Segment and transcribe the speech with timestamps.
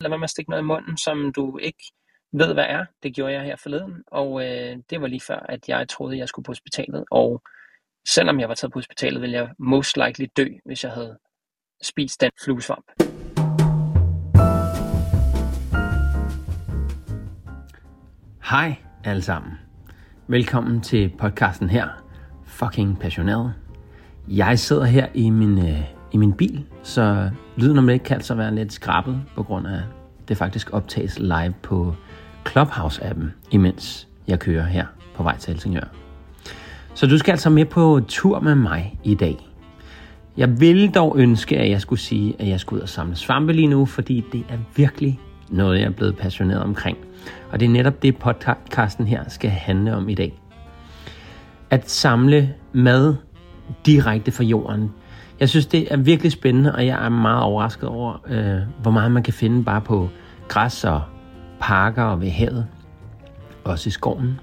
[0.00, 1.84] Lad være med at stikke noget i munden, som du ikke
[2.32, 2.84] ved, hvad er.
[3.02, 6.28] Det gjorde jeg her forleden, og øh, det var lige før, at jeg troede, jeg
[6.28, 7.04] skulle på hospitalet.
[7.10, 7.42] Og
[8.08, 11.18] selvom jeg var taget på hospitalet, ville jeg most likely dø, hvis jeg havde
[11.82, 12.84] spist den fluesvamp.
[18.50, 18.74] Hej
[19.04, 19.52] alle sammen.
[20.28, 21.88] Velkommen til podcasten her,
[22.46, 23.54] Fucking Passioneret.
[24.28, 28.34] Jeg sidder her i min, øh, i min bil, så lyden om det kan altså
[28.34, 29.80] være lidt skrabet, på grund af
[30.28, 31.94] det faktisk optages live på
[32.48, 35.88] Clubhouse-appen, imens jeg kører her på vej til Helsingør.
[36.94, 39.48] Så du skal altså med på tur med mig i dag.
[40.36, 43.52] Jeg ville dog ønske, at jeg skulle sige, at jeg skulle ud og samle svampe
[43.52, 46.98] lige nu, fordi det er virkelig noget, jeg er blevet passioneret omkring.
[47.50, 50.40] Og det er netop det, podcasten her skal handle om i dag.
[51.70, 53.14] At samle mad
[53.86, 54.90] direkte fra jorden.
[55.40, 59.12] Jeg synes, det er virkelig spændende, og jeg er meget overrasket over, øh, hvor meget
[59.12, 60.08] man kan finde bare på
[60.48, 61.02] græs og
[61.60, 62.66] parker og ved havet.
[63.64, 64.40] Også i skoven.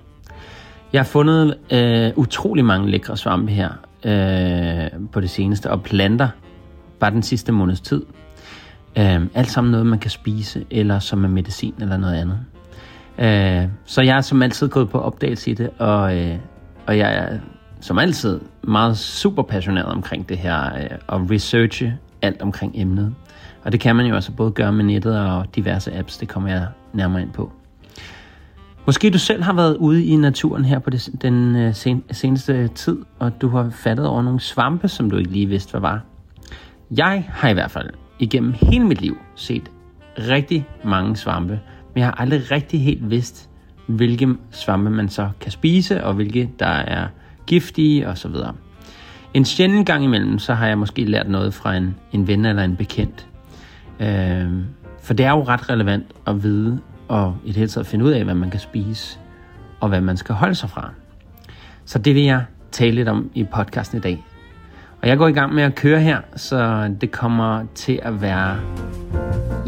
[0.94, 3.70] Jeg har fundet øh, utrolig mange lækre svampe her
[4.06, 6.30] øh, på det seneste, og planter
[7.00, 8.04] bare den sidste måneds tid.
[8.98, 12.40] Øh, alt sammen noget, man kan spise, eller som er medicin eller noget andet.
[13.20, 16.38] Øh, så jeg er som altid gået på opdagelse i det, og, øh,
[16.88, 17.40] og jeg er
[17.80, 23.16] som altid meget super passioneret omkring det her, øh, og researche alt omkring emnet.
[23.64, 26.50] Og det kan man jo altså både gøre med nettet og diverse apps, det kommer
[26.50, 27.52] jeg nærmere ind på.
[28.86, 32.68] Måske du selv har været ude i naturen her på det, den øh, sen, seneste
[32.68, 36.02] tid, og du har fattet over nogle svampe, som du ikke lige vidste, hvad var.
[36.92, 37.90] Jeg har i hvert fald
[38.20, 39.72] igennem hele mit liv set
[40.18, 41.60] rigtig mange svampe,
[41.94, 43.50] men jeg har aldrig rigtig helt vidst,
[43.88, 47.08] hvilke svampe man så kan spise, og hvilke der er
[47.48, 48.36] giftige osv.
[49.34, 52.64] En sjælden gang imellem, så har jeg måske lært noget fra en, en ven eller
[52.64, 53.28] en bekendt.
[54.00, 54.52] Øh,
[55.04, 58.12] for det er jo ret relevant at vide, og i det hele taget finde ud
[58.12, 59.20] af, hvad man kan spise,
[59.80, 60.90] og hvad man skal holde sig fra.
[61.86, 64.24] Så det vil jeg tale lidt om i podcasten i dag.
[65.02, 68.58] Og jeg går i gang med at køre her, så det kommer til at være...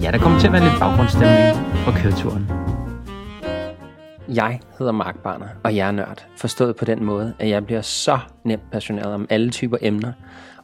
[0.02, 2.77] Ja, der kommer til at være lidt baggrundsstemning på køreturen.
[4.36, 6.26] Jeg hedder Mark Barner, og jeg er nørd.
[6.38, 10.12] Forstået på den måde, at jeg bliver så nemt passioneret om alle typer emner.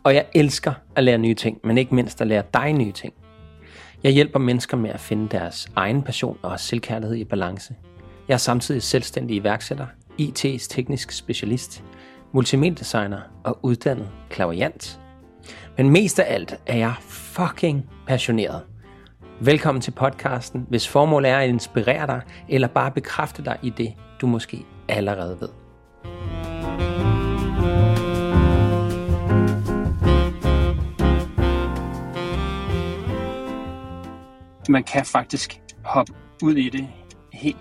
[0.04, 3.14] Og jeg elsker at lære nye ting, men ikke mindst at lære dig nye ting.
[4.04, 7.76] Jeg hjælper mennesker med at finde deres egen passion og selvkærlighed i balance.
[8.28, 9.86] Jeg er samtidig selvstændig iværksætter,
[10.22, 11.84] IT's teknisk specialist,
[12.32, 15.00] multimediedesigner og uddannet klaverjant.
[15.78, 18.62] Men mest af alt er jeg fucking passioneret.
[19.46, 23.94] Velkommen til podcasten, hvis formålet er at inspirere dig, eller bare bekræfte dig i det,
[24.22, 25.50] du måske allerede ved.
[34.70, 36.88] Man kan faktisk hoppe ud i det
[37.34, 37.58] helt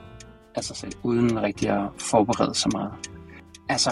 [0.54, 2.92] af sig selv, uden rigtig at forberede sig meget.
[3.68, 3.90] Altså,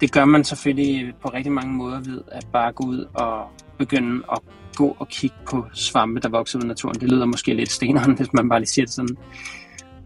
[0.00, 3.46] det gør man selvfølgelig på rigtig mange måder ved at bare gå ud og
[3.78, 4.38] begynde at
[4.78, 7.00] gå og kigge på svampe, der vokser ud i naturen.
[7.00, 9.16] Det lyder måske lidt steneren, hvis man bare lige siger det sådan.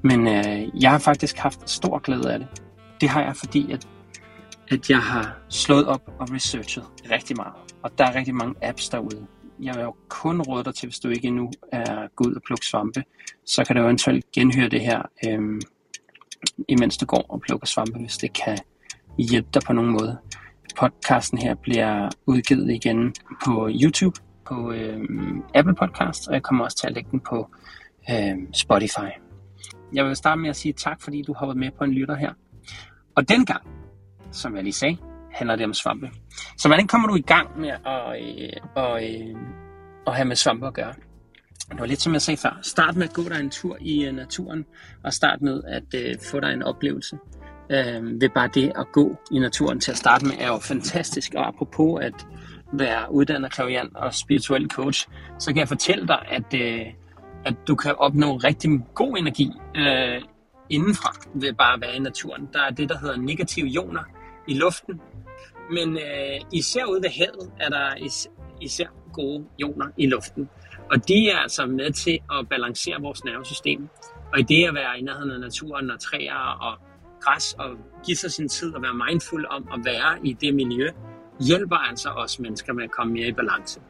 [0.02, 2.48] Men øh, jeg har faktisk haft stor glæde af det.
[3.00, 3.88] Det har jeg, fordi at,
[4.68, 7.54] at jeg har slået op og researchet rigtig meget.
[7.82, 9.26] Og der er rigtig mange apps derude.
[9.60, 12.42] Jeg vil jo kun råde dig til, hvis du ikke endnu er gået ud og
[12.46, 13.04] plukke svampe,
[13.46, 15.60] så kan du eventuelt genhøre det her, øh,
[16.68, 18.58] imens du går og plukker svampe, hvis det kan
[19.18, 20.18] hjælpe dig på nogen måde.
[20.76, 25.00] Podcasten her bliver udgivet igen på YouTube, på øh,
[25.54, 27.50] Apple Podcast, og jeg kommer også til at lægge den på
[28.10, 29.10] øh, Spotify.
[29.92, 32.16] Jeg vil starte med at sige tak, fordi du har været med på en lytter
[32.16, 32.32] her.
[33.16, 33.62] Og den gang,
[34.32, 34.97] som jeg lige sagde,
[35.32, 36.10] handler det om svampe.
[36.58, 39.36] Så hvordan kommer du i gang med at, øh, og, øh,
[40.06, 40.94] at have med svampe at gøre?
[41.70, 42.58] Det var lidt som jeg sagde før.
[42.62, 44.64] Start med at gå dig en tur i uh, naturen,
[45.04, 47.19] og start med at øh, få dig en oplevelse.
[47.70, 51.34] Øh, ved bare det at gå i naturen til at starte med er jo fantastisk.
[51.36, 52.26] Og apropos at
[52.72, 56.86] være uddannet klaviant og spirituel coach, så kan jeg fortælle dig, at, øh,
[57.44, 60.22] at du kan opnå rigtig god energi øh,
[60.70, 62.48] indenfra ved bare at være i naturen.
[62.52, 64.02] Der er det, der hedder negative ioner
[64.48, 65.00] i luften.
[65.70, 68.28] Men øh, især ude ved havet er der is-
[68.60, 70.48] især gode ioner i luften.
[70.90, 73.88] Og de er altså med til at balancere vores nervesystem.
[74.32, 76.78] Og i det at være i nærheden af naturen og træer og
[77.20, 77.70] græs og
[78.06, 80.88] give sig sin tid og være mindful om at være i det miljø,
[81.40, 83.81] hjælper altså os mennesker med at komme mere i balance.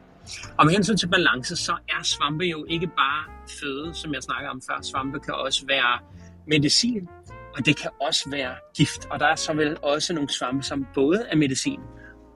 [0.57, 3.23] Og med hensyn til balance, så er svampe jo ikke bare
[3.61, 4.81] føde, som jeg snakker om før.
[4.81, 5.99] Svampe kan også være
[6.47, 7.07] medicin,
[7.57, 9.07] og det kan også være gift.
[9.09, 11.79] Og der er så vel også nogle svampe, som både er medicin,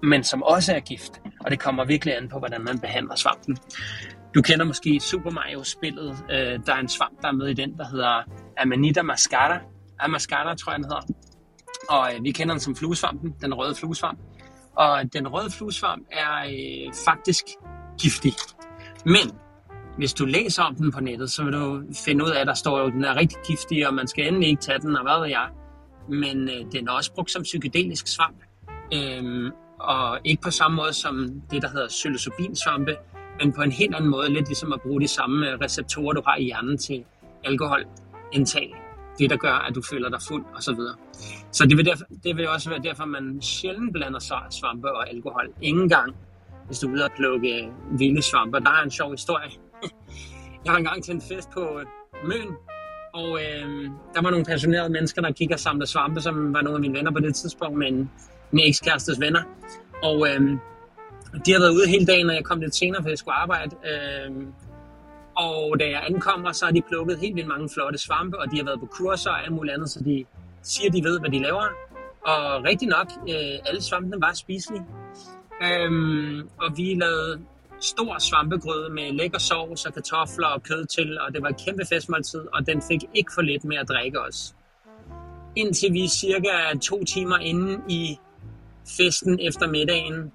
[0.03, 1.21] men som også er gift.
[1.45, 3.57] Og det kommer virkelig an på, hvordan man behandler svampen.
[4.35, 6.17] Du kender måske Super Mario-spillet.
[6.31, 8.23] Øh, der er en svamp, der er med i den, der hedder
[8.57, 9.59] Amanita mascara.
[9.99, 11.01] Amascara, tror jeg, den hedder.
[11.89, 14.19] Og øh, vi kender den som fluesvampen, den røde fluesvamp.
[14.77, 17.45] Og den røde fluesvamp er øh, faktisk
[18.01, 18.33] giftig.
[19.05, 19.31] Men
[19.97, 22.53] hvis du læser om den på nettet, så vil du finde ud af, at der
[22.53, 25.03] står jo, at den er rigtig giftig, og man skal endelig ikke tage den, og
[25.03, 25.49] hvad ved jeg.
[26.09, 28.37] Men øh, den er også brugt som psykedelisk svamp.
[28.93, 32.95] Øhm, og ikke på samme måde som det, der hedder psilocybinsvampe,
[33.39, 36.21] men på en helt anden måde, lidt ligesom at bruge de samme øh, receptorer, du
[36.25, 37.03] har i hjernen til
[37.43, 38.75] alkoholindtag.
[39.19, 40.63] Det, der gør, at du føler dig fuld og
[41.57, 45.47] så, det, vil derfor, det vil også være derfor, man sjældent blander svampe og alkohol.
[45.61, 46.15] Ingen gang,
[46.65, 48.59] hvis du er ude og plukke øh, vilde svampe.
[48.59, 49.49] Der er en sjov historie.
[50.65, 51.85] Jeg har engang til en fest på øh,
[52.23, 52.49] Møn,
[53.13, 56.75] og øh, der var nogle passionerede mennesker, der gik og samlede svampe, som var nogle
[56.75, 58.11] af mine venner på det tidspunkt, men
[58.51, 59.43] min ekskærestes venner.
[60.03, 60.41] Og øh,
[61.45, 63.75] de har været ude hele dagen, og jeg kom lidt senere, for jeg skulle arbejde.
[63.91, 64.31] Øh,
[65.37, 68.57] og da jeg ankommer, så har de plukket helt vildt mange flotte svampe, og de
[68.57, 70.25] har været på kurser og alt muligt andet, så de
[70.63, 71.67] siger, de ved, hvad de laver.
[72.25, 74.85] Og rigtig nok, øh, alle svampene var spiselige.
[75.63, 77.39] Øhm, og vi lavede
[77.79, 81.85] stor svampegrød med lækker sovs og kartofler og kød til, og det var et kæmpe
[81.85, 84.55] festmåltid, og den fik ikke for lidt med at drikke os.
[85.55, 88.17] Indtil vi cirka to timer inde i
[88.97, 90.31] festen efter middagen,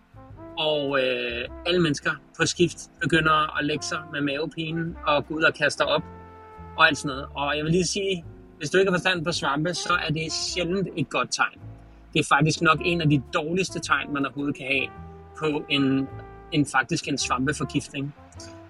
[0.59, 5.43] og øh, alle mennesker på skift begynder at lægge sig med mavepinen og gå ud
[5.43, 6.03] og kaste op
[6.77, 7.29] og alt sådan noget.
[7.35, 8.25] Og jeg vil lige sige,
[8.63, 11.59] hvis du ikke har forstand på svampe, så er det sjældent et godt tegn.
[12.13, 14.87] Det er faktisk nok en af de dårligste tegn, man overhovedet kan have
[15.39, 16.09] på en,
[16.53, 18.15] en faktisk en svampeforgiftning.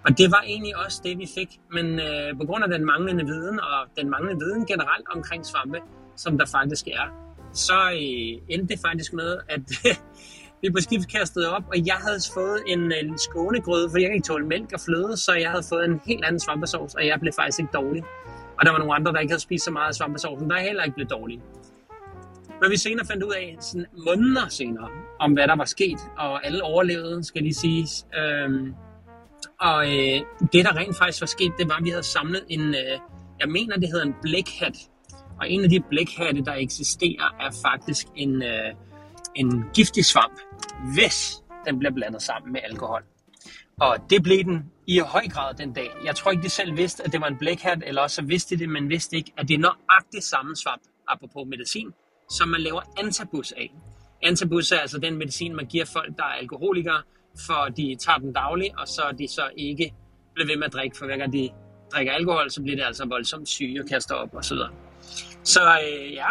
[0.05, 1.61] Og det var egentlig også det, vi fik.
[1.73, 5.79] Men øh, på grund af den manglende viden, og den manglende viden generelt omkring svampe,
[6.17, 7.07] som der faktisk er,
[7.53, 9.65] så øh, endte det faktisk med, at
[10.63, 14.15] vi på skift kastede op, og jeg havde fået en, en skånegrøde, for jeg kan
[14.15, 17.21] ikke tåle mælk og fløde, så jeg havde fået en helt anden svampesauce, og jeg
[17.21, 18.03] blev faktisk ikke dårlig.
[18.63, 20.83] Og der var nogle andre, der ikke havde spist så meget af svampesaucen, der heller
[20.83, 21.43] ikke blev dårlige.
[22.61, 24.89] Men vi senere fandt ud af, sådan måneder senere,
[25.21, 28.07] om hvad der var sket, og alle overlevede, skal lige siges.
[28.19, 28.75] Øhm,
[29.61, 30.21] og øh,
[30.53, 32.99] det, der rent faktisk var sket, det var, at vi havde samlet en, øh,
[33.41, 34.77] jeg mener, det hedder en blækhat.
[35.41, 38.75] Og en af de blækhatte, der eksisterer, er faktisk en, øh,
[39.35, 40.39] en giftig svamp,
[40.95, 43.03] hvis den bliver blandet sammen med alkohol.
[43.83, 45.91] Og det blev den i høj grad den dag.
[46.05, 48.61] Jeg tror ikke, de selv vidste, at det var en blækhat, eller også vidste de
[48.61, 51.93] det, men vidste ikke, at det er nøjagtigt samme svamp, apropos medicin,
[52.31, 53.75] som man laver antabus af.
[54.23, 57.03] Antabus er altså den medicin, man giver folk, der er alkoholikere,
[57.47, 59.95] for de tager den dagligt, og så de så ikke
[60.35, 61.51] bliver ved med at drikke, for hver gang de
[61.93, 64.69] drikker alkohol, så bliver det altså voldsomt syge og kaster op og så.
[65.45, 66.29] Så øh, ja,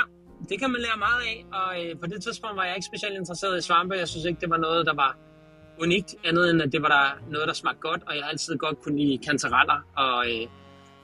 [0.50, 3.16] det kan man lære meget af, og øh, på det tidspunkt var jeg ikke specielt
[3.18, 3.96] interesseret i svampe.
[3.96, 5.18] Jeg synes ikke, det var noget, der var
[5.82, 8.58] unikt, andet end at det var der noget, der smagte godt, og jeg har altid
[8.58, 10.48] godt kunne lide kantareller og, øh,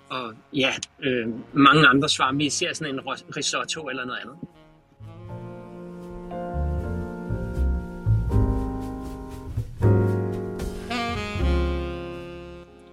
[0.10, 3.02] og ja, øh, mange andre svampe, især sådan en
[3.38, 4.38] risotto eller noget andet.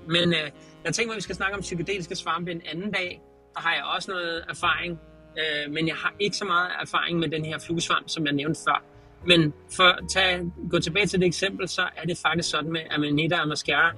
[0.08, 0.50] Men øh,
[0.84, 3.20] jeg tænker at vi skal snakke om psykedeliske svampe en anden dag.
[3.54, 5.00] Der har jeg også noget erfaring,
[5.38, 8.60] øh, men jeg har ikke så meget erfaring med den her fluesvamp, som jeg nævnte
[8.69, 8.94] før.
[9.26, 12.81] Men for at tage, gå tilbage til det eksempel, så er det faktisk sådan med
[12.91, 13.93] Amanita mascara,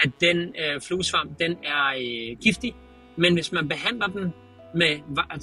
[0.00, 2.74] at den øh, fluesvamp, den er øh, giftig,
[3.16, 4.32] men hvis man behandler den
[4.74, 4.98] med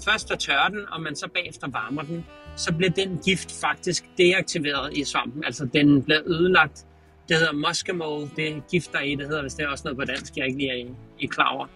[0.06, 4.06] først at tørre den, og man så bagefter varmer den, så bliver den gift faktisk
[4.18, 5.44] deaktiveret i svampen.
[5.44, 6.86] Altså den bliver ødelagt
[7.30, 10.06] det hedder muscimol, det gift gifter i, det hedder hvis det er også noget på
[10.06, 10.86] dansk, jeg ikke lige er,
[11.20, 11.68] i klar over.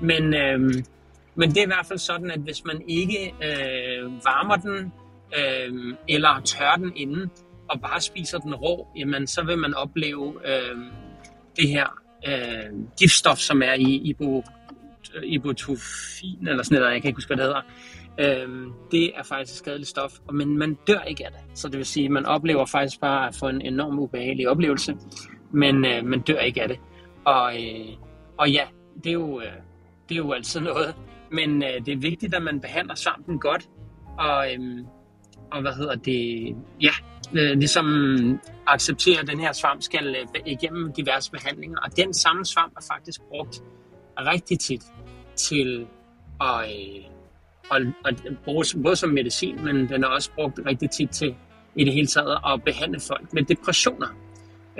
[0.00, 0.60] Men, øh,
[1.34, 4.92] men det er i hvert fald sådan, at hvis man ikke øh, varmer den,
[5.38, 7.30] øh, eller tør den inden,
[7.70, 10.76] og bare spiser den rå, jamen så vil man opleve øh,
[11.56, 11.86] det her
[12.28, 14.44] øh, giftstof, som er i ibo,
[15.22, 17.62] ibotofin, eller sådan noget, jeg kan ikke huske, hvad det hedder,
[18.20, 21.58] Øh, det er faktisk et skadeligt stof, men man dør ikke af det.
[21.58, 24.96] Så det vil sige, at man oplever faktisk bare at få en enorm ubehagelig oplevelse,
[25.52, 26.80] men øh, man dør ikke af det.
[27.24, 27.96] Og, øh,
[28.38, 28.64] og ja,
[29.04, 29.46] det er, jo, øh,
[30.08, 30.94] det er jo altid noget,
[31.32, 33.68] men øh, det er vigtigt, at man behandler svampen godt,
[34.18, 34.84] og, øh,
[35.54, 36.92] og hvad hedder det, ja,
[37.34, 37.86] øh, ligesom
[38.66, 42.84] acceptere, at den her svamp skal øh, igennem diverse behandlinger, og den samme svamp er
[42.92, 43.62] faktisk brugt
[44.18, 44.82] rigtig tit
[45.36, 45.86] til
[46.40, 47.04] at, øh,
[47.70, 48.12] og, og
[48.44, 51.34] bruges både som medicin, men den er også brugt rigtig tit til
[51.76, 54.08] i det hele taget at behandle folk med depressioner.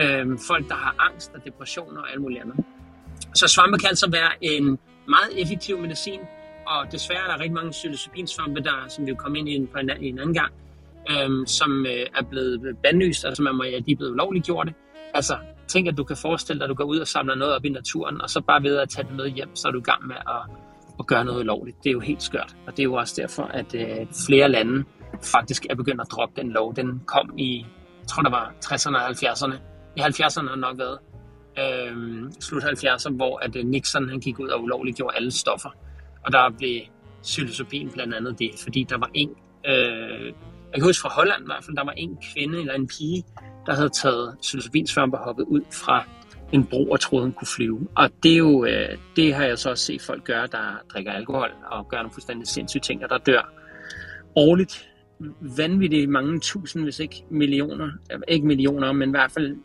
[0.00, 2.64] Øh, folk, der har angst og depressioner og alt muligt andet.
[3.34, 4.78] Så svampe kan altså være en
[5.08, 6.20] meget effektiv medicin,
[6.66, 9.66] og desværre er der rigtig mange psilocybinsvampe, der, som vi vil komme ind i en,
[9.66, 10.52] på en, en anden gang,
[11.10, 14.68] øhm, som øh, er blevet bandlyst, altså man må, ja, de er blevet ulovligt gjort.
[15.14, 15.36] Altså,
[15.68, 17.68] tænk, at du kan forestille dig, at du går ud og samler noget op i
[17.68, 20.06] naturen, og så bare ved at tage det med hjem, så er du i gang
[20.06, 20.56] med at,
[20.98, 21.76] at gøre noget lovligt.
[21.84, 24.84] Det er jo helt skørt, og det er jo også derfor, at øh, flere lande
[25.22, 26.76] faktisk er begyndt at droppe den lov.
[26.76, 27.66] Den kom i,
[28.00, 29.54] jeg tror, der var 60'erne og 70'erne.
[29.96, 30.98] I 70'erne har nok været.
[31.58, 35.70] Øh, slut 70'erne, hvor at øh, Nixon han gik ud og ulovligt gjorde alle stoffer.
[36.26, 36.80] Og der blev
[37.22, 39.30] psilocybin blandt andet det, fordi der var en,
[39.66, 40.32] øh,
[40.74, 43.24] jeg kan huske fra Holland i hvert fald, der var en kvinde eller en pige,
[43.66, 46.04] der havde taget psilocybinsvampe og hoppet ud fra
[46.52, 47.88] en bro og troede, hun kunne flyve.
[47.96, 51.12] Og det, er jo, øh, det har jeg så også set folk gøre, der drikker
[51.12, 53.52] alkohol og gør nogle fuldstændig sindssyge ting, og der dør
[54.36, 54.88] årligt
[55.56, 59.56] vanvittigt mange tusind, hvis ikke millioner, øh, ikke millioner, men i hvert fald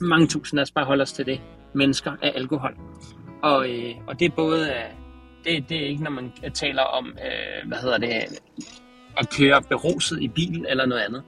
[0.00, 1.40] mange tusind, lad os bare holde os til det,
[1.74, 2.76] mennesker af alkohol.
[3.42, 4.84] Og, øh, og det er både, øh,
[5.44, 8.40] det, det er ikke, når man taler om, øh, hvad hedder det,
[9.18, 11.22] at køre beruset i bil eller noget andet.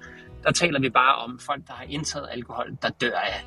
[0.44, 3.44] Der taler vi bare om folk, der har indtaget alkohol, der dør af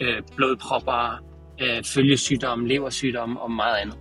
[0.00, 1.24] øh, blodpropper,
[1.60, 3.98] øh, følgesygdomme, leversygdomme og meget andet.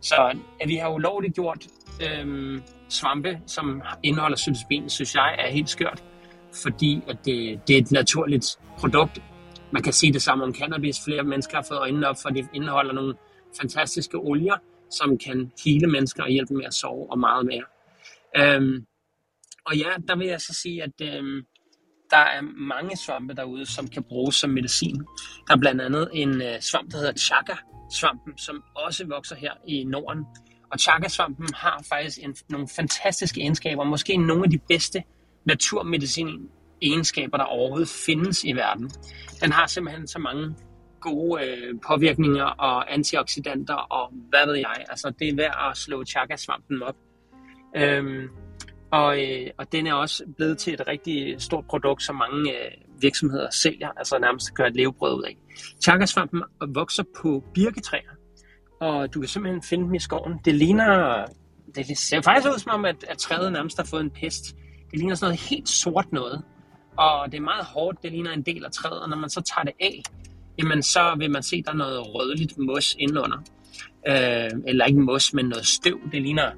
[0.00, 1.66] Så at vi har ulovligt gjort
[2.02, 6.04] øh, svampe, som indeholder psilocybin, synes jeg er helt skørt,
[6.62, 9.22] fordi at det, det er et naturligt produkt.
[9.72, 10.96] Man kan sige det samme om cannabis.
[11.04, 13.14] Flere mennesker har fået øjnene op, for det indeholder nogle
[13.60, 14.56] fantastiske olier,
[14.90, 17.64] som kan hele mennesker og hjælpe med at sove og meget mere.
[18.36, 18.86] Øhm,
[19.68, 21.42] og ja, der vil jeg så sige, at øh,
[22.10, 24.96] der er mange svampe derude, som kan bruges som medicin.
[25.48, 29.84] Der er blandt andet en øh, svamp, der hedder chaga-svampen, som også vokser her i
[29.84, 30.24] Norden.
[30.72, 35.02] Og chaga-svampen har faktisk en, nogle fantastiske egenskaber, måske nogle af de bedste
[35.44, 36.48] naturmedicin
[36.82, 38.90] egenskaber, der overhovedet findes i verden.
[39.42, 40.54] Den har simpelthen så mange
[41.00, 44.84] gode øh, påvirkninger og antioxidanter og hvad ved jeg.
[44.88, 46.96] Altså det er værd at slå chaga-svampen op.
[47.76, 48.28] Øhm,
[48.90, 52.70] og, øh, og den er også blevet til et rigtig stort produkt, som mange øh,
[53.00, 55.36] virksomheder sælger, altså nærmest gør et levebrød ud af.
[55.82, 58.10] Chagasvampen vokser på birketræer,
[58.80, 60.40] og du kan simpelthen finde dem i skoven.
[60.44, 61.24] Det ligner,
[61.74, 64.56] det ser faktisk ud som om, at, at træet nærmest har fået en pest.
[64.90, 66.42] Det ligner sådan noget helt sort noget,
[66.96, 69.40] og det er meget hårdt, det ligner en del af træet, og når man så
[69.40, 70.02] tager det af,
[70.58, 73.38] jamen så vil man se, at der er noget rødligt mos indenunder.
[74.08, 76.00] Øh, eller ikke mos, men noget støv.
[76.12, 76.50] Det ligner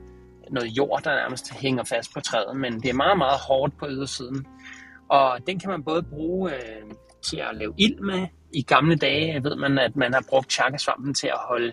[0.52, 3.86] noget jord, der nærmest hænger fast på træet, men det er meget, meget hårdt på
[3.88, 4.46] ydersiden.
[5.08, 6.90] Og den kan man både bruge øh,
[7.22, 8.26] til at lave ild med.
[8.54, 11.72] I gamle dage ved man, at man har brugt chakasvampen til at holde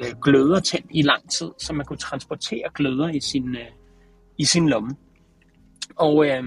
[0.00, 3.66] øh, gløder tændt i lang tid, så man kunne transportere gløder i sin, øh,
[4.38, 4.90] i sin lomme.
[5.96, 6.42] Og, øh,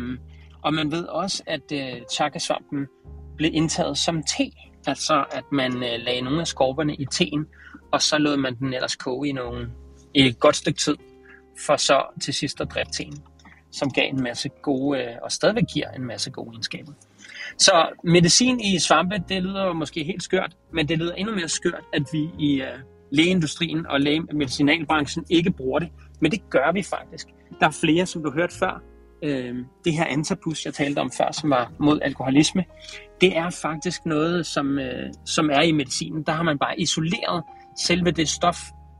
[0.63, 2.88] og man ved også, at øh, chakasvampen
[3.38, 4.51] blev indtaget som te,
[4.88, 7.46] altså at man øh, lagde nogle af skorperne i teen,
[7.92, 9.72] og så lod man den ellers koge i, nogle,
[10.13, 10.96] et godt stykke tid,
[11.65, 13.24] for så til sidst at dræbe teen,
[13.72, 16.91] som gav en masse gode, øh, og stadigvæk giver en masse gode egenskaber.
[17.57, 21.83] Så medicin i svampe, det lyder måske helt skørt, men det lyder endnu mere skørt,
[21.93, 22.67] at vi i uh,
[23.12, 24.00] lægeindustrien og
[24.33, 25.89] medicinalbranchen ikke bruger det.
[26.19, 27.27] Men det gør vi faktisk.
[27.60, 28.81] Der er flere, som du hørte før.
[29.24, 29.55] Øh,
[29.86, 32.65] det her antapus, jeg talte om før, som var mod alkoholisme,
[33.22, 36.24] det er faktisk noget, som, øh, som er i medicinen.
[36.24, 37.43] Der har man bare isoleret
[37.88, 38.57] selve det stof,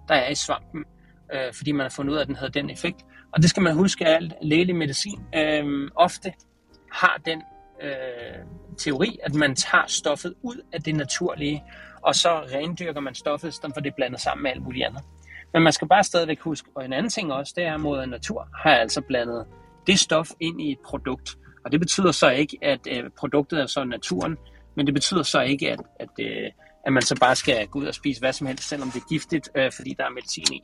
[0.08, 0.84] der er i svampen,
[1.34, 3.06] øh, fordi man har fundet ud af, at den havde den effekt.
[3.32, 6.34] Og det skal man huske, at alt lægelig medicin øh, ofte
[6.92, 7.42] har den
[7.82, 8.46] øh,
[8.78, 11.64] teori, at man tager stoffet ud af det naturlige,
[12.02, 15.02] og så rendyrker man stoffet, så for det blandet sammen med alt muligt andet.
[15.54, 18.06] Men man skal bare stadigvæk huske, og en anden ting også, det er, at moder
[18.06, 19.46] natur har altså blandet
[19.88, 21.38] det stof ind i et produkt.
[21.66, 24.38] Og det betyder så ikke, at øh, produktet er så naturen,
[24.76, 26.52] men det betyder så ikke, at, at, øh,
[26.86, 29.08] at man så bare skal gå ud og spise hvad som helst, selvom det er
[29.10, 30.62] giftigt, øh, fordi der er medicin i.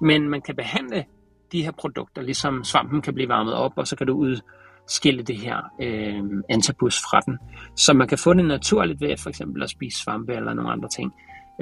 [0.00, 1.04] Men man kan behandle
[1.52, 5.36] de her produkter, ligesom svampen kan blive varmet op, og så kan du udskille det
[5.36, 7.38] her øh, antabus fra den.
[7.76, 10.88] Så man kan få det naturligt ved for eksempel at spise svampe eller nogle andre
[10.88, 11.12] ting.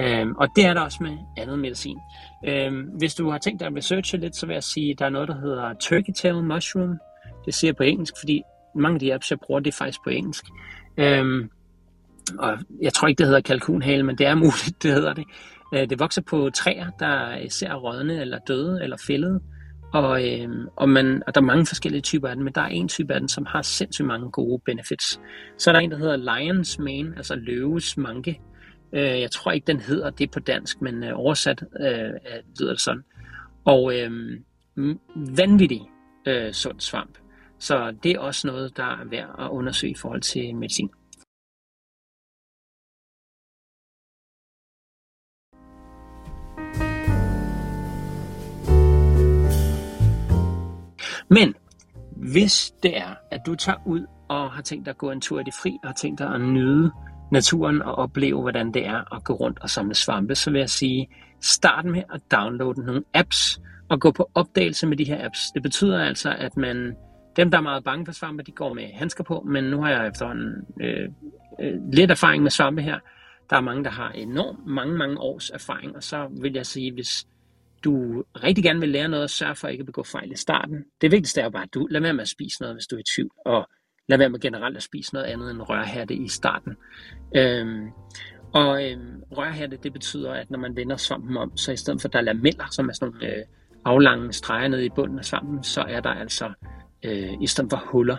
[0.00, 1.98] Øh, og det er der også med andet medicin.
[2.46, 5.04] Øh, hvis du har tænkt dig at researche lidt, så vil jeg sige, at der
[5.04, 6.98] er noget, der hedder turkey tail mushroom.
[7.44, 8.42] Det siger jeg på engelsk, fordi
[8.74, 10.44] mange af de apps, jeg bruger, det er faktisk på engelsk.
[10.96, 11.48] Øh,
[12.38, 15.25] og jeg tror ikke, det hedder kalkunhale, men det er muligt, det hedder det.
[15.75, 19.40] Øh, det vokser på træer, der ser rådne eller døde eller fældede.
[19.92, 22.66] Og, øh, og, man, og der er mange forskellige typer af den, men der er
[22.66, 25.20] en type af den, som har sindssygt mange gode benefits.
[25.58, 28.40] Så er der en, der hedder Lions Mane, altså løves manke.
[28.92, 32.11] Øh, jeg tror ikke, den hedder det på dansk, men øh, oversat øh,
[32.61, 33.02] lyder det sådan.
[33.64, 34.11] Og øh,
[35.16, 35.80] vanvittig
[36.26, 37.18] øh, sund svamp.
[37.58, 40.90] Så det er også noget, der er værd at undersøge i forhold til medicin.
[51.30, 51.54] Men
[52.16, 55.40] hvis det er, at du tager ud og har tænkt dig at gå en tur
[55.40, 56.92] i det fri, og har tænkt dig at nyde
[57.32, 60.70] naturen og opleve, hvordan det er at gå rundt og samle svampe, så vil jeg
[60.70, 61.08] sige,
[61.40, 65.40] start med at downloade nogle apps og gå på opdagelse med de her apps.
[65.54, 66.97] Det betyder altså, at man,
[67.37, 69.90] dem der er meget bange for svampe, de går med handsker på, men nu har
[69.90, 71.08] jeg efterhånden øh,
[71.61, 72.99] øh, lidt erfaring med svampe her.
[73.50, 76.92] Der er mange, der har enormt mange, mange års erfaring, og så vil jeg sige,
[76.92, 77.26] hvis
[77.85, 80.85] du rigtig gerne vil lære noget, sørg for ikke at begå fejl i starten.
[81.00, 83.00] Det vigtigste er bare, at du lad være med at spise noget, hvis du er
[83.00, 83.68] i tvivl, og
[84.08, 86.76] lad være med generelt at spise noget andet end rørhatte i starten.
[87.37, 87.88] Øhm,
[88.52, 92.08] og øhm, rørhatte, det betyder, at når man vender svampen om, så i stedet for
[92.08, 93.44] at der er lameller, som er sådan nogle øh,
[93.85, 96.52] aflange streger nede i bunden af svampen, så er der altså
[97.04, 98.16] øh, i stedet for huller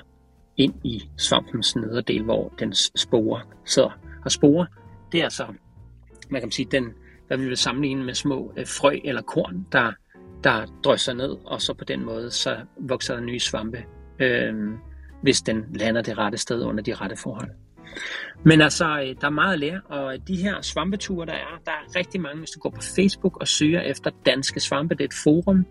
[0.58, 4.00] ind i svampens nederdel, hvor den sporer sidder.
[4.26, 4.68] Og spore,
[5.12, 5.46] det er altså,
[6.30, 6.94] man kan sige, den,
[7.30, 9.92] hvad vi vil sammenligne med små øh, frø eller korn, der,
[10.44, 13.84] der drysser ned, og så på den måde, så vokser der nye svampe,
[14.20, 14.54] øh,
[15.22, 17.50] hvis den lander det rette sted under de rette forhold.
[18.44, 21.72] Men altså, øh, der er meget at lære, og de her svampeture, der er, der
[21.72, 24.96] er rigtig mange, hvis du går på Facebook og søger efter danske svampe.
[24.96, 25.66] Det er et forum.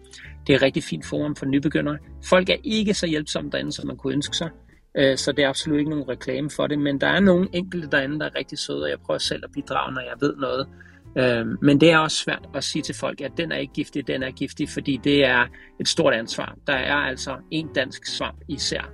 [0.46, 1.98] Det er et rigtig fint forum for nybegyndere.
[2.24, 4.50] Folk er ikke så hjælpsomme derinde, som man kunne ønske sig.
[4.96, 7.88] Øh, så det er absolut ikke nogen reklame for det, men der er nogle enkelte
[7.88, 10.68] derinde, der er rigtig søde, og jeg prøver selv at bidrage, når jeg ved noget.
[11.16, 14.06] Øh, men det er også svært at sige til folk, at den er ikke giftig,
[14.06, 15.46] den er giftig, fordi det er
[15.80, 16.56] et stort ansvar.
[16.66, 18.90] Der er altså en dansk svamp især,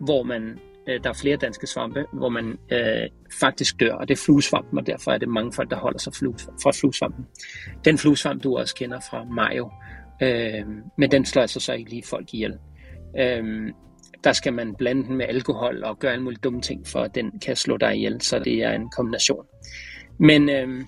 [0.00, 0.58] hvor man
[0.88, 3.08] øh, der er flere danske svampe, hvor man øh,
[3.40, 6.14] faktisk dør, og det er fluesvampen, og derfor er det mange folk, der holder sig
[6.14, 7.26] flue, fra fluesvampen.
[7.84, 9.70] Den fluesvamp, du også kender fra Mayo,
[10.22, 10.66] øh,
[10.98, 12.58] men den slår altså så ikke lige folk ihjel.
[13.18, 13.72] Øh,
[14.24, 17.14] der skal man blande den med alkohol og gøre alle mulige dumme ting, for at
[17.14, 19.46] den kan slå dig ihjel, så det er en kombination.
[20.18, 20.84] Men øh,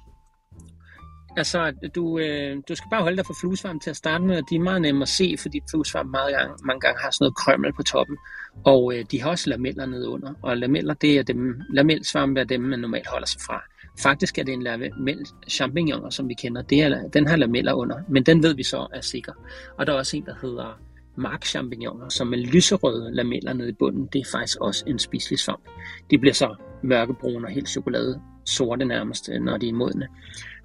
[1.38, 4.44] Altså, du, øh, du skal bare holde dig for fluesvamp til at starte med, og
[4.50, 7.36] de er meget nemme at se, fordi fluesvamp meget gang, mange gange har sådan noget
[7.36, 8.16] krømmel på toppen,
[8.64, 12.44] og øh, de har også lameller nede under, og lameller, det er dem, lamelsvampe er
[12.44, 13.62] dem, man normalt holder sig fra.
[14.02, 17.96] Faktisk er det en lamel champignon, som vi kender, det er, den har lameller under,
[18.08, 19.32] men den ved vi så er sikker.
[19.78, 20.80] Og der er også en, der hedder
[21.16, 24.08] markchampignoner, som er lyserøde lameller nede i bunden.
[24.12, 25.68] Det er faktisk også en spiselig svamp.
[26.10, 30.08] De bliver så mørkebrune og helt chokolade sorte nærmest, øh, når de er modne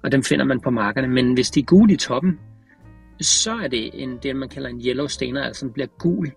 [0.04, 1.08] og dem finder man på markerne.
[1.08, 2.38] Men hvis de er gule i toppen,
[3.20, 6.32] så er det en, det, man kalder en yellow stener, altså den bliver gul,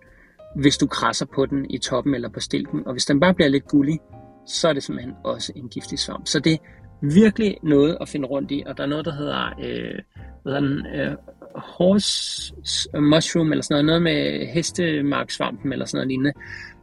[0.55, 2.87] hvis du krasser på den i toppen eller på stilken.
[2.87, 3.99] Og hvis den bare bliver lidt gullig,
[4.47, 6.27] så er det simpelthen også en giftig svamp.
[6.27, 6.57] Så det er
[7.01, 9.99] virkelig noget at finde rundt i, og der er noget, der hedder, øh,
[10.43, 11.15] hvad hedder den, øh,
[11.55, 12.53] horse
[12.99, 16.33] mushroom, eller sådan noget, noget med hestemarksvampen, eller sådan noget lignende,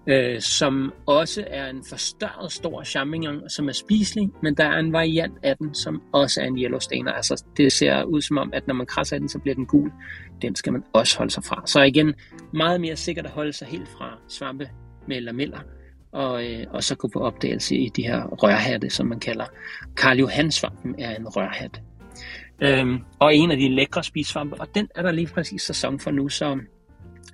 [0.06, 4.92] øh, som også er en forstørret stor champignon, som er spiselig, men der er en
[4.92, 7.12] variant af den, som også er en yellow stainer.
[7.12, 9.92] Altså det ser ud som om, at når man krasser den, så bliver den gul.
[10.42, 11.62] Den skal man også holde sig fra.
[11.66, 12.14] Så igen,
[12.52, 14.68] meget mere sikkert at holde sig helt fra svampe
[15.08, 15.58] med lameller,
[16.12, 19.44] og, øh, og så gå på opdagelse i de her rørhatte, som man kalder.
[19.96, 21.80] Karl Johansvampen er en rørhat.
[22.62, 26.10] Øhm, og en af de lækre spisvampe, og den er der lige præcis sæson for
[26.10, 26.58] nu, så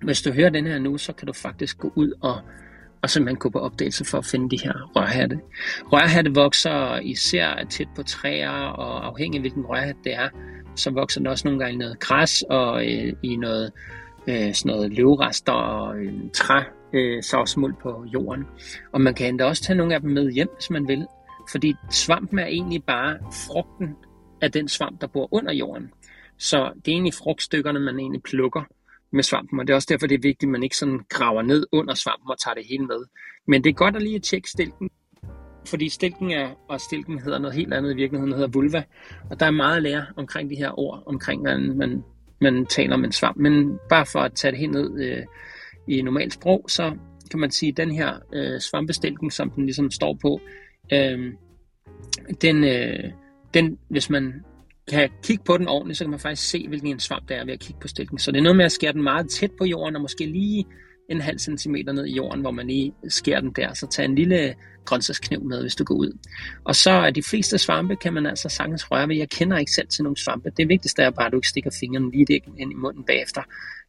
[0.03, 2.41] hvis du hører den her nu, så kan du faktisk gå ud og,
[3.03, 5.41] og simpelthen gå på opdagelse for at finde de her rørhatte.
[5.93, 10.29] Rørhatte vokser især tæt på træer, og afhængig af hvilken rørhat det er,
[10.75, 13.73] så vokser den også nogle gange i noget græs og øh, i noget,
[14.27, 18.47] øh, sådan noget løvrester og øh, træ, øh, savsmuld på jorden.
[18.93, 21.07] Og man kan endda også tage nogle af dem med hjem, hvis man vil.
[21.51, 23.97] Fordi svampen er egentlig bare frugten
[24.41, 25.91] af den svamp, der bor under jorden.
[26.39, 28.63] Så det er egentlig frugtstykkerne, man egentlig plukker
[29.13, 31.43] med svampen, og det er også derfor, det er vigtigt, at man ikke sådan graver
[31.43, 33.05] ned under svampen og tager det hele med.
[33.47, 34.91] Men det er godt at lige tjekke stilken,
[35.67, 38.83] fordi stilken er, og stilken hedder noget helt andet i virkeligheden, hedder vulva,
[39.31, 42.05] og der er meget at lære omkring de her ord, omkring hvordan man,
[42.41, 43.37] man taler om en svamp.
[43.37, 45.23] Men bare for at tage det helt ned øh,
[45.89, 46.97] i normalt sprog, så
[47.31, 50.41] kan man sige, at den her øh, svampestilken, som den ligesom står på,
[50.93, 51.33] øh,
[52.43, 53.11] den, øh,
[53.55, 54.45] den, hvis man
[54.91, 57.45] kan kigge på den ordentligt, så kan man faktisk se, hvilken en svamp det er
[57.45, 58.19] ved at kigge på stilken.
[58.19, 60.65] Så det er noget med at skære den meget tæt på jorden, og måske lige
[61.11, 63.75] en halv centimeter ned i jorden, hvor man lige skærer den der.
[63.75, 66.19] Så tag en lille grøntsagskniv med, hvis du går ud.
[66.65, 69.17] Og så er de fleste svampe, kan man altså sagtens røre ved.
[69.17, 70.51] Jeg kender ikke selv til nogle svampe.
[70.57, 73.43] Det vigtigste er bare, at du ikke stikker fingrene lige der ind i munden bagefter,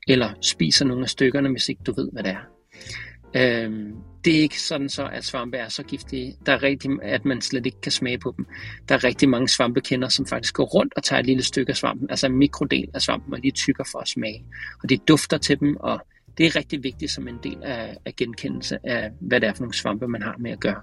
[0.07, 2.43] eller spiser nogle af stykkerne, hvis ikke du ved, hvad det er.
[3.35, 3.93] Øhm,
[4.25, 7.41] det er ikke sådan så, at svampe er så giftige, der er rigtig, at man
[7.41, 8.45] slet ikke kan smage på dem.
[8.89, 11.77] Der er rigtig mange svampekender, som faktisk går rundt og tager et lille stykke af
[11.77, 14.45] svampen, altså en mikrodel af svampen, og lige tykker for at smage.
[14.83, 15.99] Og det dufter til dem, og
[16.37, 19.61] det er rigtig vigtigt som en del af, af genkendelse af, hvad det er for
[19.61, 20.81] nogle svampe, man har med at gøre.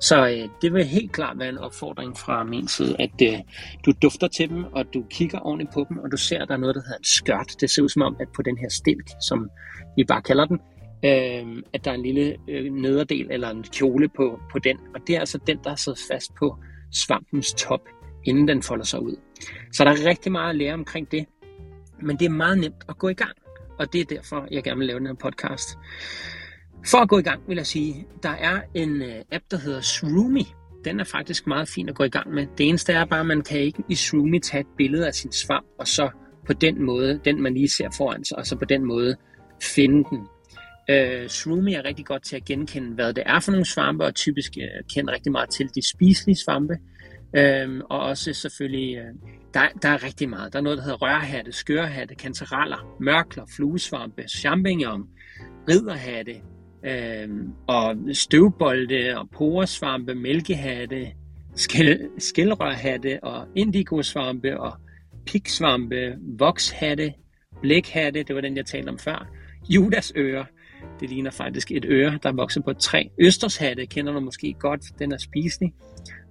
[0.00, 3.38] Så øh, det vil helt klart være en opfordring fra min side, at øh,
[3.86, 6.54] du dufter til dem, og du kigger ordentligt på dem, og du ser, at der
[6.54, 7.54] er noget, der hedder en skørt.
[7.60, 9.50] Det ser ud som om, at på den her stilk, som
[9.96, 10.60] vi bare kalder den,
[11.04, 14.78] øh, at der er en lille øh, nederdel eller en kjole på, på den.
[14.94, 16.56] Og det er altså den, der sidder fast på
[16.92, 17.80] svampens top,
[18.24, 19.16] inden den folder sig ud.
[19.72, 21.26] Så der er rigtig meget at lære omkring det.
[22.02, 23.32] Men det er meget nemt at gå i gang.
[23.78, 25.78] Og det er derfor, jeg gerne vil lave den her podcast.
[26.86, 29.80] For at gå i gang, vil jeg sige, der er en øh, app, der hedder
[29.80, 30.44] Shroomy.
[30.84, 32.46] Den er faktisk meget fin at gå i gang med.
[32.58, 35.32] Det eneste er bare, at man kan ikke i Shroomy tage et billede af sin
[35.32, 36.10] svamp, og så
[36.46, 39.16] på den måde, den man lige ser foran sig, og så på den måde
[39.62, 40.26] finde den.
[40.90, 44.14] Øh, Shroomy er rigtig godt til at genkende, hvad det er for nogle svampe, og
[44.14, 46.78] typisk øh, kender rigtig meget til de spiselige svampe.
[47.36, 49.14] Øh, og også selvfølgelig, øh,
[49.54, 50.52] der, der er rigtig meget.
[50.52, 55.08] Der er noget, der hedder rørhatte, skørhatte, kantereller, mørkler, fluesvampe, champignon,
[55.68, 56.34] ridderhatte,
[56.84, 57.28] øh,
[57.66, 61.12] og støvbolde, og poresvampe, mælkehatte,
[61.54, 64.72] skæl, skælrørhatte, og indigosvampe, og
[65.26, 67.14] piksvampe, vokshatte,
[67.62, 69.28] blækhatte, det var den, jeg talte om før,
[69.68, 70.44] Judas ører,
[71.00, 73.02] det ligner faktisk et øre, der vokser på et træ.
[73.18, 75.72] Østershatte kender du måske godt, for den er spiselig.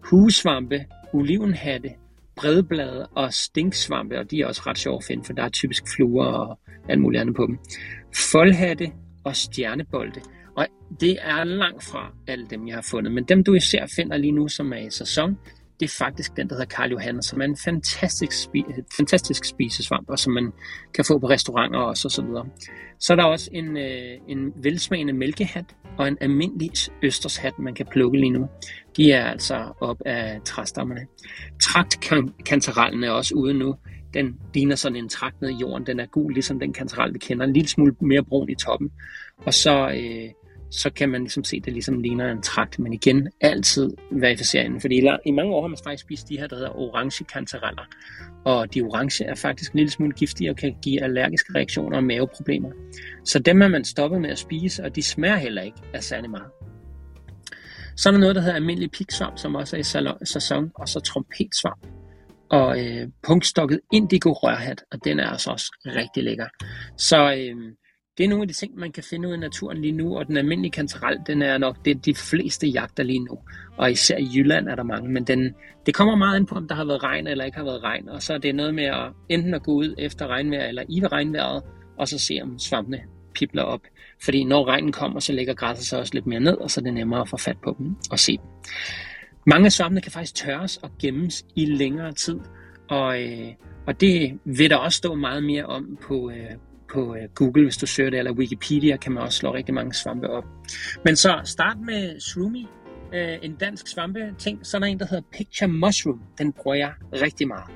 [0.04, 1.90] Hugesvampe, olivenhatte,
[2.36, 5.84] bredblade og stinksvampe, og de er også ret sjove at finde, for der er typisk
[5.96, 6.60] fluer og
[6.90, 7.60] alt muligt andet på dem.
[8.32, 8.92] Foldhatte
[9.24, 10.22] og stjernebolde.
[10.58, 10.68] Og
[11.00, 14.32] det er langt fra alle dem, jeg har fundet, men dem du især finder lige
[14.32, 15.38] nu, som er i sæson,
[15.82, 20.10] det er faktisk den, der hedder Karl Johannes, som er en fantastisk, spi- fantastisk spisesvamp,
[20.10, 20.52] og som man
[20.94, 22.46] kan få på restauranter også, og så videre.
[23.00, 25.66] Så er der også en, øh, en velsmagende mælkehat
[25.98, 26.72] og en almindelig
[27.04, 28.48] østershat, man kan plukke lige nu.
[28.98, 31.02] De er altså op af træstammerne.
[31.62, 33.76] Traktkantarellen er også ude nu.
[34.14, 35.88] Den ligner sådan en trakt ned i jorden.
[35.88, 37.46] Den er gul, ligesom den kantarel, vi kender.
[37.46, 38.92] En lille smule mere brun i toppen.
[39.38, 40.30] Og så øh,
[40.72, 44.66] så kan man ligesom se, at det ligesom ligner en trakt, men igen, altid verificere
[44.66, 44.82] inden.
[44.82, 47.84] Fordi i mange år har man faktisk spist de her, der hedder orange kantareller.
[48.46, 52.04] Og de orange er faktisk en lille smule giftige og kan give allergiske reaktioner og
[52.04, 52.70] maveproblemer.
[53.26, 56.30] Så dem er man stoppet med at spise, og de smager heller ikke af særlig
[56.30, 56.52] meget.
[57.96, 61.00] Så er der noget, der hedder almindelig piksvamp, som også er i sæson, og så
[61.00, 61.88] trompetsvamp
[62.52, 66.48] og øh, punktstokket indigo rørhat, og den er altså også rigtig lækker.
[66.98, 67.56] Så øh,
[68.18, 70.28] det er nogle af de ting, man kan finde ud i naturen lige nu, og
[70.28, 73.40] den almindelige kantarel, den er nok det, de fleste jagter lige nu.
[73.78, 76.68] Og især i Jylland er der mange, men den, det kommer meget ind på, om
[76.68, 78.10] der har været regn eller ikke har været regn.
[78.10, 81.06] Og så er det noget med at enten at gå ud efter regnvejr eller i
[81.06, 81.64] regnvejret,
[81.98, 83.02] og så se om svampene
[83.34, 83.82] pipler op.
[84.24, 86.84] Fordi når regnen kommer, så lægger græsset sig også lidt mere ned, og så er
[86.84, 88.46] det nemmere at få fat på dem og se dem.
[89.46, 92.40] Mange af svampene kan faktisk tørres og gemmes i længere tid,
[92.90, 93.48] og, øh,
[93.88, 96.52] og det vil der også stå meget mere om på, øh,
[96.94, 99.94] på øh, Google, hvis du søger det, eller Wikipedia, kan man også slå rigtig mange
[99.94, 100.46] svampe op.
[101.06, 102.66] Men så start med Shroomy,
[103.14, 104.60] øh, en dansk svampe ting.
[104.66, 106.22] Så er der en, der hedder Picture Mushroom.
[106.38, 107.72] Den bruger jeg rigtig meget.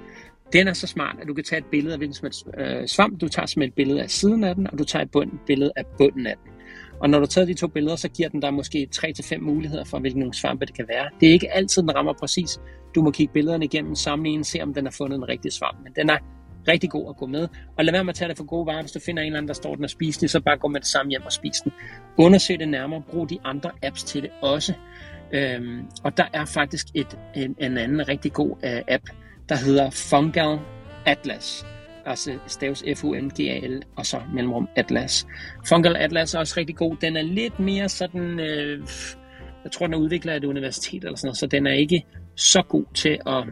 [0.54, 3.21] Den er så smart, at du kan tage et billede af hvilken som øh, svamp.
[3.21, 5.71] Du tager som et billede af siden af den, og du tager et bund, billede
[5.75, 6.51] af bunden af den.
[6.99, 9.99] Og når du tager de to billeder, så giver den dig måske 3-5 muligheder for,
[9.99, 11.10] hvilken nogle svampe det kan være.
[11.19, 12.60] Det er ikke altid, den rammer præcis.
[12.95, 15.78] Du må kigge billederne igennem, sammenligne, se om den har fundet en rigtig svamp.
[15.84, 16.17] Men den er
[16.67, 17.47] rigtig god at gå med.
[17.78, 18.82] Og lad være med at tage det for gode varer.
[18.82, 20.67] Hvis du finder en eller anden, der står den og spiser det, så bare gå
[20.67, 21.71] med det samme hjem og spis den.
[22.17, 23.01] Undersøg det nærmere.
[23.12, 24.73] Brug de andre apps til det også.
[25.32, 29.04] Øhm, og der er faktisk et, en, en anden rigtig god uh, app,
[29.49, 30.60] der hedder Fungal
[31.06, 31.65] Atlas.
[32.06, 35.28] Altså staves F-U-N-G-A-L, og så mellemrum Atlas.
[35.67, 36.95] Fungal Atlas er også rigtig god.
[37.01, 38.39] Den er lidt mere sådan...
[38.39, 38.88] Øh,
[39.63, 42.06] jeg tror, den er udviklet af et universitet eller sådan noget, så den er ikke
[42.36, 43.43] så god til at...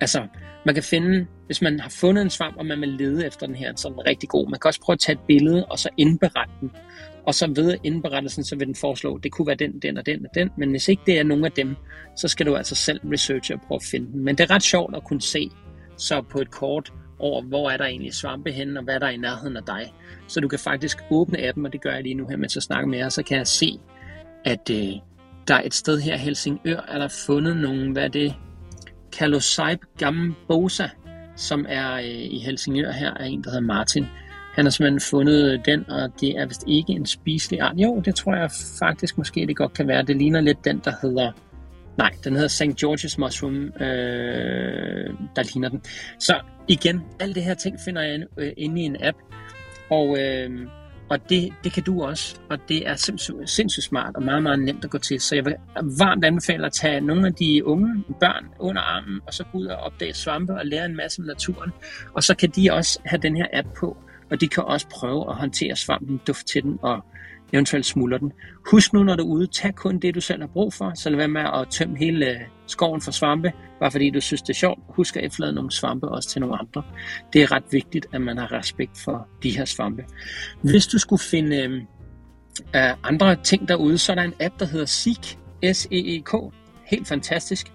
[0.00, 0.26] Altså,
[0.66, 3.54] man kan finde, hvis man har fundet en svamp, og man vil lede efter den
[3.54, 4.50] her, så er den rigtig god.
[4.50, 6.70] Man kan også prøve at tage et billede, og så indberette den.
[7.26, 10.06] Og så ved indberettelsen, så vil den foreslå, at det kunne være den, den og
[10.06, 10.50] den og den.
[10.56, 11.76] Men hvis ikke det er nogen af dem,
[12.16, 14.24] så skal du altså selv researche og prøve at finde den.
[14.24, 15.50] Men det er ret sjovt at kunne se
[15.96, 19.08] så på et kort over, hvor er der egentlig svampe henne, og hvad er der
[19.08, 19.94] i nærheden af dig.
[20.26, 22.62] Så du kan faktisk åbne appen, og det gør jeg lige nu her, mens jeg
[22.62, 23.78] snakker med jer, så kan jeg se,
[24.44, 24.92] at øh,
[25.48, 28.34] der er et sted her, Helsingør, er der fundet nogle, hvad er det,
[29.12, 30.88] Kalosaib Gambosa,
[31.36, 34.06] som er øh, i Helsingør her, er en, der hedder Martin.
[34.54, 37.76] Han har simpelthen fundet den, og det er vist ikke en spiselig art.
[37.76, 40.02] Jo, det tror jeg faktisk måske det godt kan være.
[40.02, 41.32] Det ligner lidt den, der hedder...
[41.98, 42.84] Nej, den hedder St.
[42.84, 45.82] George's Mushroom, øh, der ligner den.
[46.18, 49.16] Så igen, alle det her ting finder jeg øh, inde i en app.
[49.90, 50.50] Og øh,
[51.10, 54.58] og det, det kan du også, og det er sindssygt, sindssygt smart og meget, meget
[54.58, 55.20] nemt at gå til.
[55.20, 55.54] Så jeg vil
[55.98, 59.66] varmt anbefale at tage nogle af de unge børn under armen, og så gå ud
[59.66, 61.72] og opdage svampe og lære en masse om naturen.
[62.14, 63.96] Og så kan de også have den her app på,
[64.30, 67.04] og de kan også prøve at håndtere svampen, duft til den og
[67.52, 68.32] eventuelt smuldrer den.
[68.70, 71.10] Husk nu, når du er ude, tag kun det, du selv har brug for, så
[71.10, 74.50] lad være med at tømme hele øh, skoven for svampe, bare fordi du synes, det
[74.50, 74.80] er sjovt.
[74.88, 76.82] Husk at efterlade nogle svampe også til nogle andre.
[77.32, 80.04] Det er ret vigtigt, at man har respekt for de her svampe.
[80.62, 81.82] Hvis du skulle finde, øh,
[82.74, 85.38] øh andre ting derude, så er der en app, der hedder Seek,
[85.72, 86.34] S-E-E-K.
[86.84, 87.72] Helt fantastisk.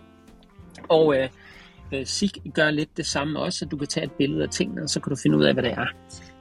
[0.90, 1.30] Og øh,
[1.92, 4.84] SIG Seek gør lidt det samme også, at du kan tage et billede af tingene,
[4.84, 5.86] og så kan du finde ud af, hvad det er.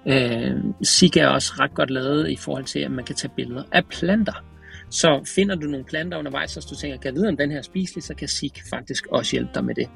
[0.07, 3.63] Øh, Seek er også ret godt lavet i forhold til, at man kan tage billeder
[3.73, 4.45] af planter.
[4.91, 7.59] Så finder du nogle planter undervejs, så du tænker, kan jeg vide, om den her
[7.59, 9.89] er spiselig, så kan SIG faktisk også hjælpe dig med det.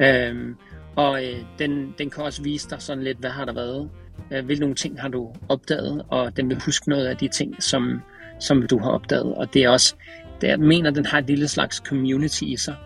[0.00, 0.54] Øh,
[0.96, 3.90] og øh, den, den kan også vise dig sådan lidt, hvad har der været,
[4.30, 7.62] øh, hvilke nogle ting har du opdaget, og den vil huske noget af de ting,
[7.62, 8.02] som,
[8.40, 9.34] som du har opdaget.
[9.34, 9.94] Og det er også,
[10.40, 12.76] det, jeg mener, den har et lille slags community i sig.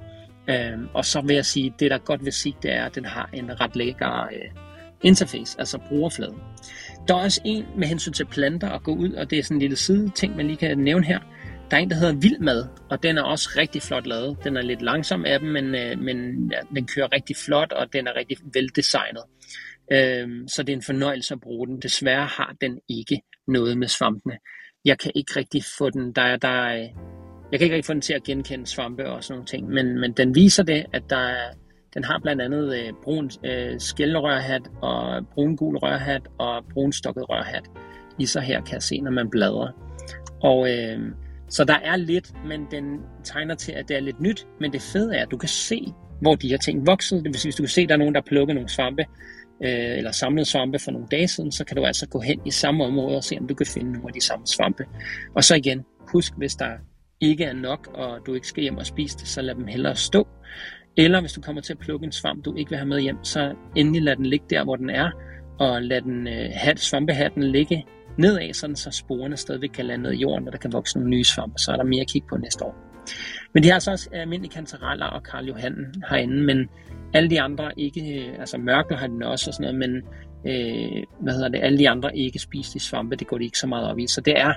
[0.48, 3.04] Øh, og så vil jeg sige, det der godt vil sige, det er, at den
[3.04, 4.65] har en ret lækker øh,
[5.02, 6.38] interface, altså brugerfladen.
[7.08, 9.56] Der er også en med hensyn til planter at gå ud, og det er sådan
[9.56, 11.18] en lille side ting, man lige kan nævne her.
[11.70, 14.36] Der er en, der hedder Vildmad, og den er også rigtig flot lavet.
[14.44, 17.92] Den er lidt langsom af dem, men, øh, men ja, den kører rigtig flot, og
[17.92, 19.22] den er rigtig veldesignet.
[19.92, 21.82] Øh, så det er en fornøjelse at bruge den.
[21.82, 24.38] Desværre har den ikke noget med svampene.
[24.84, 26.88] Jeg kan ikke rigtig få den, der er, der er, øh,
[27.52, 30.00] jeg kan ikke rigtig få den til at genkende svampe og sådan nogle ting, men,
[30.00, 31.50] men den viser det, at der er,
[31.96, 37.28] den har blandt andet øh, brun øh, skældrørhat og brun gul rørhat og brun stokket
[37.28, 37.70] rørhat
[38.18, 39.70] i så her, kan jeg se, når man bladrer.
[40.42, 41.00] Og øh,
[41.48, 44.46] så der er lidt, men den tegner til, at det er lidt nyt.
[44.60, 45.86] Men det fede er, at du kan se,
[46.20, 47.24] hvor de her ting voksede.
[47.24, 49.02] Det vil sige, hvis du kan se, at der er nogen, der plukker nogle svampe,
[49.64, 52.50] øh, eller samlet svampe for nogle dage siden, så kan du altså gå hen i
[52.50, 54.84] samme område og se, om du kan finde nogle af de samme svampe.
[55.34, 56.70] Og så igen, husk, hvis der
[57.20, 59.96] ikke er nok, og du ikke skal hjem og spise det, så lad dem hellere
[59.96, 60.28] stå.
[60.96, 63.24] Eller hvis du kommer til at plukke en svamp, du ikke vil have med hjem,
[63.24, 65.10] så endelig lad den ligge der, hvor den er,
[65.58, 67.86] og lad den øh, have svampehatten ligge
[68.18, 71.10] nedad, sådan så sporene stadigvæk kan lande ned i jorden, og der kan vokse nogle
[71.10, 72.74] nye svampe, så er der mere at kigge på næste år.
[73.52, 76.68] Men de har altså også almindelige kantareller og Karl Johan herinde, men
[77.14, 80.02] alle de andre ikke, øh, altså mørkler har den også og sådan noget, men
[80.46, 83.66] øh, hvad hedder det, alle de andre ikke spiselige svampe, det går de ikke så
[83.66, 84.06] meget op i.
[84.06, 84.52] Så det er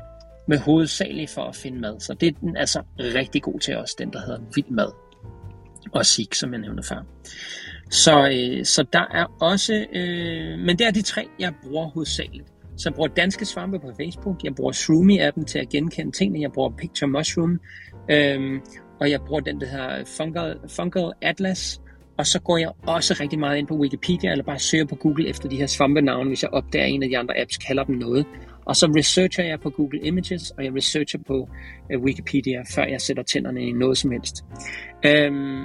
[0.48, 2.00] med hovedsageligt for at finde mad.
[2.00, 5.09] Så det er den altså rigtig god til os, den der hedder vild mad.
[5.92, 7.06] Og sik, som jeg nævnte før.
[7.92, 12.48] Så, øh, så der er også, øh, men det er de tre, jeg bruger hovedsageligt.
[12.78, 16.52] Så jeg bruger danske svampe på Facebook, jeg bruger Shroomy-appen til at genkende tingene, jeg
[16.52, 17.60] bruger Picture Mushroom,
[18.12, 18.62] øh,
[19.00, 21.82] og jeg bruger den, der hedder Fungal, Fungal Atlas,
[22.18, 25.28] og så går jeg også rigtig meget ind på Wikipedia, eller bare søger på Google
[25.28, 28.26] efter de her svampenavne, hvis jeg opdager en af de andre apps, kalder dem noget.
[28.70, 31.50] Og så researcher jeg på Google Images, og jeg researcher på
[31.92, 34.36] øh, Wikipedia, før jeg sætter tænderne i noget som helst.
[35.06, 35.62] Øhm,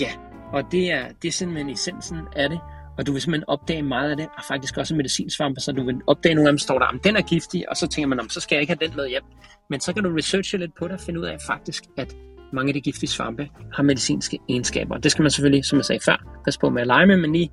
[0.00, 0.10] ja,
[0.52, 2.60] og det er, det er simpelthen essensen af det.
[2.98, 5.96] Og du vil simpelthen opdage meget af det, og faktisk også medicinsvampe, så du vil
[6.06, 8.28] opdage nogle af dem, står der, om den er giftig, og så tænker man, om
[8.28, 9.22] så skal jeg ikke have den med hjem.
[9.70, 12.16] Men så kan du researche lidt på det og finde ud af faktisk, at
[12.52, 14.98] mange af de giftige svampe har medicinske egenskaber.
[14.98, 17.32] Det skal man selvfølgelig, som jeg sagde før, passe på med at lege med, men
[17.32, 17.50] lige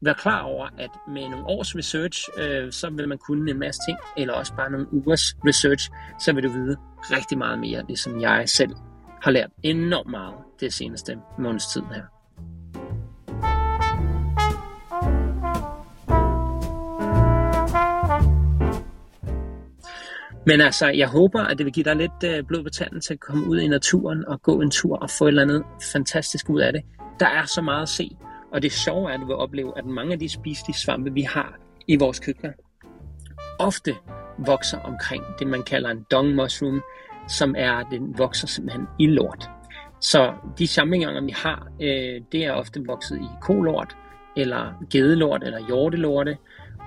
[0.00, 3.80] være klar over, at med nogle års research, øh, så vil man kunne en masse
[3.88, 8.20] ting, eller også bare nogle ugers research, så vil du vide rigtig meget mere, ligesom
[8.20, 8.70] jeg selv
[9.22, 12.02] har lært enormt meget det seneste måneds tid her.
[20.46, 23.14] Men altså, jeg håber, at det vil give dig lidt øh, blod på tanden til
[23.14, 26.50] at komme ud i naturen og gå en tur og få et eller andet fantastisk
[26.50, 26.82] ud af det.
[27.20, 28.16] Der er så meget at se,
[28.52, 31.22] og det sjove er, at du vil opleve, at mange af de spiselige svampe, vi
[31.22, 32.52] har i vores køkkener,
[33.58, 33.94] ofte
[34.38, 36.82] vokser omkring det, man kalder en dung mushroom,
[37.28, 39.50] som er, den vokser simpelthen i lort.
[40.00, 43.96] Så de champignoner, vi har, øh, det er ofte vokset i kolort,
[44.36, 46.36] eller gedelort, eller hjortelorte,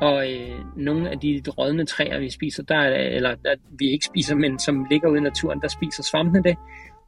[0.01, 4.35] og øh, nogle af de rådne træer, vi spiser, der, eller der, vi ikke spiser,
[4.35, 6.57] men som ligger ude i naturen, der spiser svampene det,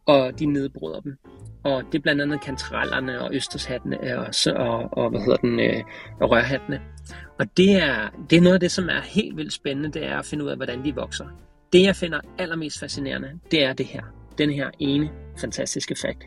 [0.06, 1.18] og de nedbryder dem.
[1.64, 5.60] Og det er blandt andet kantarellerne og østershattene øh, og, og, og hvad hedder den,
[5.60, 5.84] øh,
[6.22, 6.82] rørhattene.
[7.40, 10.20] Og det er, det er noget af det, som er helt vildt spændende, det er
[10.20, 11.26] at finde ud af, hvordan de vokser.
[11.74, 14.04] Det, jeg finder allermest fascinerende, det er det her.
[14.38, 16.24] Den her ene fantastiske fakt.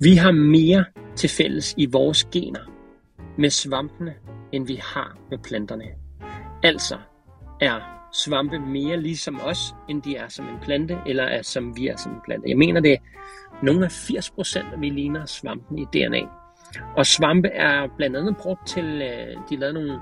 [0.00, 0.84] Vi har mere
[1.16, 2.72] til fælles i vores gener
[3.38, 4.14] med svampene,
[4.52, 5.84] end vi har med planterne.
[6.62, 6.96] Altså
[7.60, 11.86] er svampe mere ligesom os, end de er som en plante, eller er som vi
[11.86, 12.48] er som en plante.
[12.48, 12.98] Jeg mener det er
[13.62, 16.20] nogle af 80 procent, vi ligner svampen i DNA.
[16.96, 20.00] Og svampe er blandt andet brugt til, øh, de lavede nogle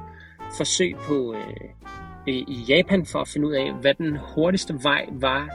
[0.56, 5.48] forsøg på øh, i Japan for at finde ud af, hvad den hurtigste vej var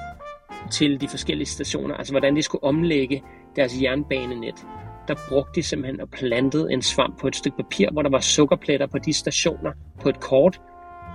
[0.72, 3.24] til de forskellige stationer, altså hvordan de skulle omlægge
[3.56, 4.66] deres jernbanenet
[5.10, 8.20] der brugte de simpelthen og plantede en svamp på et stykke papir, hvor der var
[8.20, 10.62] sukkerpletter på de stationer på et kort,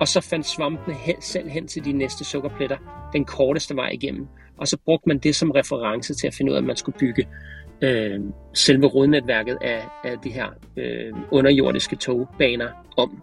[0.01, 2.77] og så fandt svampene hen, selv hen til de næste sukkerpletter
[3.13, 4.29] den korteste vej igennem.
[4.59, 6.99] Og så brugte man det som reference til at finde ud af, at man skulle
[6.99, 7.29] bygge
[7.83, 8.21] øh,
[8.55, 13.23] selve rodnetværket af, af de her øh, underjordiske togbaner om.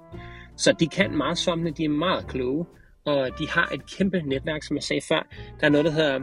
[0.58, 2.66] Så de kan meget svampene, de er meget kloge,
[3.06, 5.28] og de har et kæmpe netværk, som jeg sagde før.
[5.60, 6.20] Der er noget, der hedder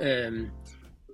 [0.00, 0.46] øh,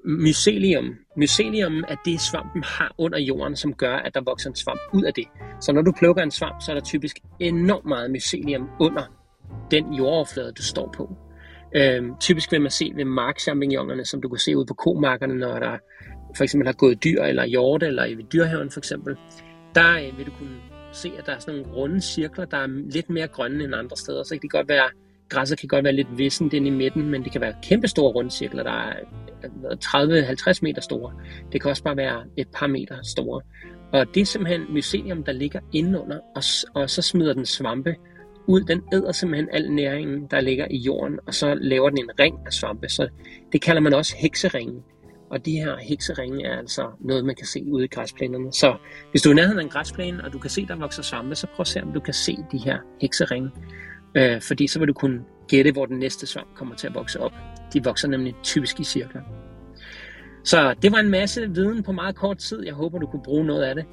[0.04, 0.94] mycelium.
[1.16, 5.02] Mycelium er det, svampen har under jorden, som gør, at der vokser en svamp ud
[5.02, 5.24] af det.
[5.60, 9.02] Så når du plukker en svamp, så er der typisk enormt meget mycelium under
[9.70, 11.16] den jordoverflade, du står på.
[11.76, 15.58] Øhm, typisk vil man se ved markchampignonerne, som du kan se ude på komarkerne, når
[15.58, 15.78] der
[16.36, 19.16] for eksempel har gået dyr eller hjorte, eller i dyrhaven for eksempel.
[19.74, 20.56] Der øh, vil du kunne
[20.92, 23.96] se, at der er sådan nogle runde cirkler, der er lidt mere grønne end andre
[23.96, 24.22] steder.
[24.22, 24.88] Så det kan godt være,
[25.30, 28.12] græsset kan godt være lidt vissent ind i midten, men det kan være kæmpe store
[28.12, 28.30] runde
[28.64, 28.94] der er
[30.54, 31.12] 30-50 meter store.
[31.52, 33.40] Det kan også bare være et par meter store.
[33.92, 36.42] Og det er simpelthen mycelium, der ligger indenunder, og,
[36.74, 37.94] og så smider den svampe
[38.46, 38.60] ud.
[38.60, 42.38] Den æder simpelthen al næringen, der ligger i jorden, og så laver den en ring
[42.46, 42.88] af svampe.
[42.88, 43.08] Så
[43.52, 44.82] det kalder man også hekseringen.
[45.30, 48.52] Og de her hekseringe er altså noget, man kan se ude i græsplænerne.
[48.52, 48.76] Så
[49.10, 51.46] hvis du er nærheden af en græsplæne, og du kan se, der vokser svampe, så
[51.46, 53.50] prøv at se, om du kan se de her hekseringe.
[54.14, 57.20] Øh, fordi så vil du kunne gætte, hvor den næste svamp kommer til at vokse
[57.20, 57.32] op.
[57.72, 59.20] De vokser nemlig typisk i cirkler.
[60.44, 62.64] Så det var en masse viden på meget kort tid.
[62.64, 63.84] Jeg håber, du kunne bruge noget af det.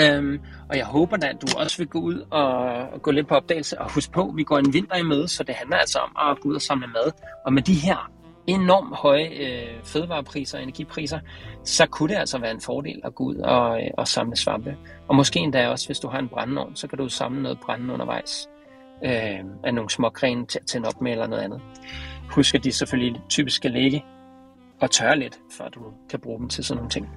[0.00, 2.48] Øhm, og jeg håber da, at du også vil gå ud og,
[2.92, 3.80] og gå lidt på opdagelse.
[3.80, 6.40] Og husk på, vi går en vinter i møde, så det handler altså om at
[6.40, 7.12] gå ud og samle mad.
[7.46, 8.12] Og med de her
[8.46, 11.18] enormt høje øh, fødevarepriser og energipriser,
[11.64, 14.76] så kunne det altså være en fordel at gå ud og, øh, og samle svampe.
[15.08, 17.94] Og måske endda også, hvis du har en brændeovn, så kan du samle noget brænde
[17.94, 18.48] undervejs
[19.04, 21.60] øh, af nogle små grene til at tænde op med eller noget andet.
[22.30, 24.04] Husk, at de selvfølgelig typisk skal ligge
[24.80, 27.08] og tørre lidt, før du kan bruge dem til sådan nogle ting.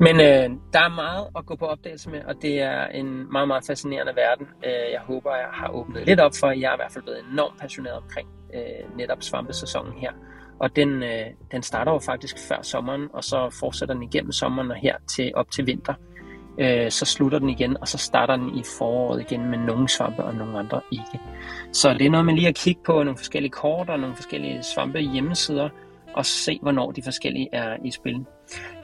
[0.00, 3.48] Men øh, der er meget at gå på opdagelse med, og det er en meget,
[3.48, 4.46] meget fascinerende verden.
[4.64, 7.20] Øh, jeg håber, jeg har åbnet lidt op for, jeg er i hvert fald blevet
[7.32, 10.12] enormt passioneret omkring øh, netop svampesæsonen her.
[10.60, 14.70] Og den, øh, den starter jo faktisk før sommeren, og så fortsætter den igennem sommeren
[14.70, 15.94] og her til op til vinter.
[16.58, 20.24] Øh, så slutter den igen, og så starter den i foråret igen med nogle svampe
[20.24, 21.20] og nogle andre ikke.
[21.72, 24.62] Så det er noget, med lige at kigge på nogle forskellige kort og nogle forskellige
[24.62, 25.68] svampe hjemmesider,
[26.14, 28.26] og se, hvornår de forskellige er i spil.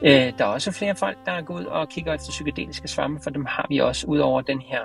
[0.02, 3.22] Øh, der er også flere folk, der er gået ud og kigger efter psykedeliske svampe,
[3.22, 4.82] for dem har vi også, ud over den her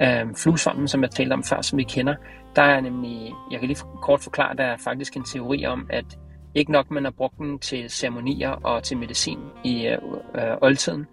[0.00, 2.14] øh, øh, fluesvampen, som jeg talte om før, som vi kender.
[2.56, 6.04] Der er nemlig, jeg kan lige kort forklare, der er faktisk en teori om, at
[6.54, 9.98] ikke nok man har brugt den til ceremonier og til medicin i øh,
[10.34, 11.06] øh, oldtiden,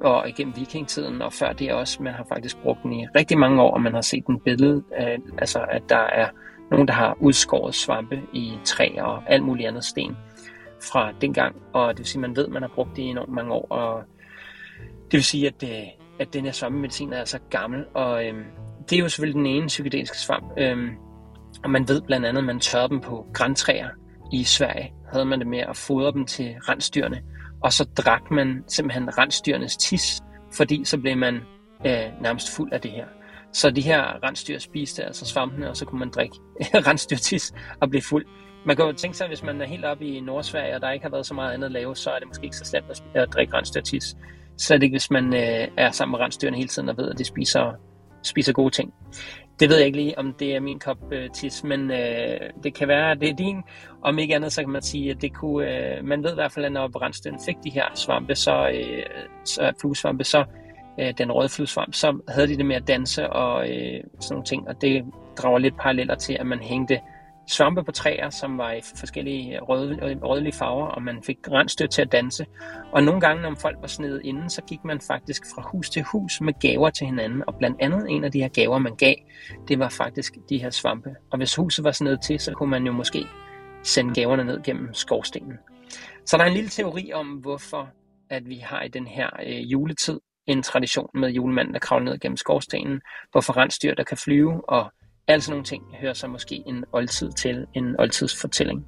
[0.00, 3.62] og igennem vikingtiden, og før det også, man har faktisk brugt den i rigtig mange
[3.62, 6.28] år, og man har set den billede, øh, altså at der er
[6.70, 10.16] nogen, der har udskåret svampe i træ og alt muligt andet sten
[10.90, 13.06] fra dengang, og det vil sige, at man ved, at man har brugt det i
[13.06, 14.02] enormt mange år, og
[14.80, 15.86] det vil sige, at, øh,
[16.18, 18.34] at den her svampemedicin er altså gammel, og øh,
[18.90, 20.88] det er jo selvfølgelig den ene psykedeliske svamp, øh,
[21.64, 23.88] og man ved blandt andet, at man tørrer dem på græntræer
[24.32, 27.22] i Sverige, havde man det med at fodre dem til rensdyrene,
[27.62, 30.20] og så drak man simpelthen rensdyrenes tis,
[30.56, 31.34] fordi så blev man
[31.86, 33.06] øh, nærmest fuld af det her.
[33.52, 36.36] Så de her rensdyr spiste altså svampene, og så kunne man drikke
[36.88, 38.26] rensdyrtis og blive fuld.
[38.66, 41.02] Man kan jo tænke sig, hvis man er helt oppe i Nordsverige, og der ikke
[41.02, 43.28] har været så meget andet at lave, så er det måske ikke så slemt at
[43.32, 44.16] drikke rensdyrtis.
[44.58, 47.18] Så det ikke, hvis man øh, er sammen med rensdyrene hele tiden og ved, at
[47.18, 47.72] de spiser,
[48.22, 48.94] spiser gode ting.
[49.60, 52.74] Det ved jeg ikke lige, om det er min kop øh, tis, men øh, det
[52.74, 53.62] kan være, at det er din.
[54.02, 56.52] Om ikke andet, så kan man sige, at det kunne, øh, man ved i hvert
[56.52, 59.02] fald, at når rensdyrene fik de her svampe, så, øh,
[59.44, 60.44] så fluesvampe, så
[61.00, 64.44] øh, den røde fluesvamp, så havde de det med at danse og øh, sådan nogle
[64.44, 65.04] ting, og det
[65.38, 67.00] drager lidt paralleller til, at man hængte
[67.46, 72.02] svampe på træer, som var i forskellige røde, rødlige farver, og man fik rensdyr til
[72.02, 72.46] at danse.
[72.92, 76.02] Og nogle gange, når folk var snedet inden, så gik man faktisk fra hus til
[76.02, 77.42] hus med gaver til hinanden.
[77.46, 79.14] Og blandt andet en af de her gaver, man gav,
[79.68, 81.14] det var faktisk de her svampe.
[81.30, 83.26] Og hvis huset var snedet til, så kunne man jo måske
[83.82, 85.52] sende gaverne ned gennem skorstenen.
[86.26, 87.88] Så der er en lille teori om, hvorfor
[88.30, 92.18] at vi har i den her øh, juletid en tradition med julemanden, der kravler ned
[92.18, 93.00] gennem skorstenen,
[93.32, 94.92] hvorfor rensdyr, der kan flyve, og
[95.28, 98.86] alt sådan nogle ting hører sig måske en oldtid til, en oldtidsfortælling.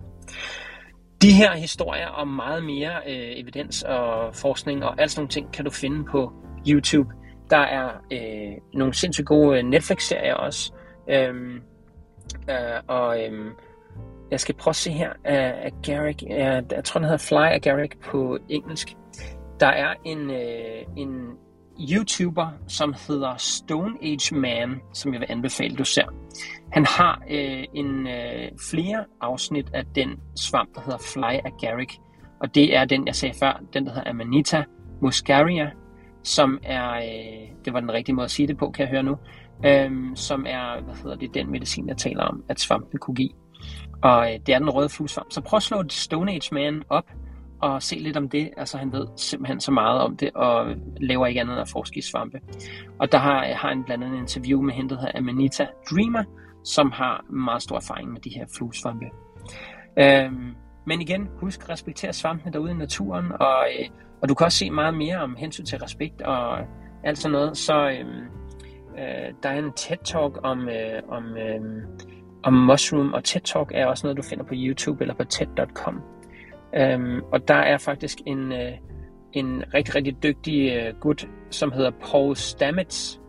[1.23, 5.53] De her historier om meget mere øh, evidens og forskning og alt sådan nogle ting
[5.53, 6.33] kan du finde på
[6.69, 7.15] YouTube.
[7.51, 10.73] Der er øh, nogle sindssygt gode øh, Netflix-serier også.
[11.11, 11.57] Øhm,
[12.51, 13.51] øh, og øh,
[14.31, 16.23] jeg skal prøve at se her af, af Garrick.
[16.23, 18.97] Jeg, jeg tror, den hedder Fly af Garrick på engelsk.
[19.61, 21.31] Der er en, øh, en
[21.81, 26.05] YouTuber, som hedder Stone Age Man, som jeg vil anbefale, du ser.
[26.73, 31.95] Han har øh, en øh, flere afsnit af den svamp, der hedder Fly Agaric,
[32.41, 34.65] og det er den, jeg sagde før, den der hedder Amanita
[35.03, 35.71] muscaria,
[36.25, 39.03] som er, øh, det var den rigtige måde at sige det på, kan jeg høre
[39.03, 39.17] nu,
[39.67, 43.31] øh, som er, hvad hedder det, den medicin, jeg taler om, at svampen kunne give.
[44.03, 45.33] Og øh, det er den røde fluesvamp.
[45.33, 47.11] Så prøv at slå Stone Age Man op,
[47.61, 48.51] og se lidt om det.
[48.57, 51.99] Altså han ved simpelthen så meget om det, og laver ikke andet end at forske
[51.99, 52.41] i svampe.
[52.99, 56.25] Og der har, har han blandt andet en interview med hende, der hedder Amanita Dreamer,
[56.65, 59.07] som har meget stor erfaring med de her fluesvampe.
[59.99, 60.55] Øhm,
[60.87, 63.89] men igen, husk at respektere svampene derude i naturen, og, øh,
[64.23, 66.59] og du kan også se meget mere om hensyn til respekt og
[67.05, 67.57] alt sådan noget.
[67.57, 68.07] Så øh,
[68.99, 71.61] øh, der er en TED-talk om, øh, om, øh,
[72.43, 76.03] om mushroom, og TED-talk er også noget, du finder på YouTube eller på TED.com.
[76.77, 78.73] Øhm, og der er faktisk en, øh,
[79.33, 83.21] en rigtig, rigtig dygtig øh, gut, som hedder Paul Stamets,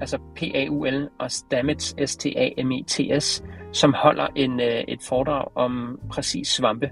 [0.00, 6.90] altså P-A-U-L og Stamets, S-T-A-M-E-T-S, som holder en, øh, et foredrag om præcis svampe.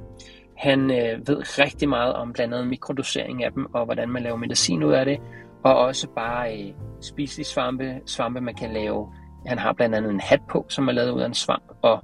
[0.57, 4.37] Han øh, ved rigtig meget om blandt andet mikrodosering af dem, og hvordan man laver
[4.37, 5.19] medicin ud af det,
[5.65, 9.13] og også bare øh, spiselige svampe, svampe man kan lave.
[9.47, 12.03] Han har blandt andet en hat på, som er lavet ud af en svamp, og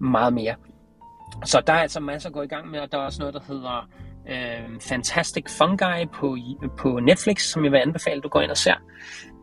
[0.00, 0.54] meget mere.
[1.44, 3.34] Så der er altså masser at gå i gang med, og der er også noget,
[3.34, 3.88] der hedder
[4.28, 6.36] øh, Fantastic Fungi på,
[6.78, 8.74] på Netflix, som jeg vil anbefale, du går ind og ser.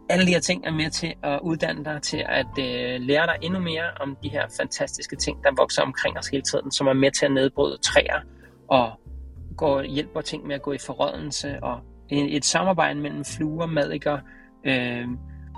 [0.09, 3.35] Alle de her ting er med til at uddanne dig til at øh, lære dig
[3.41, 6.93] endnu mere om de her fantastiske ting, der vokser omkring os hele tiden, som er
[6.93, 8.19] med til at nedbryde træer
[8.69, 8.91] og
[9.57, 11.79] går, hjælper ting med at gå i forrådelse og
[12.09, 14.19] et, et samarbejde mellem fluer, madikker
[14.63, 15.07] øh,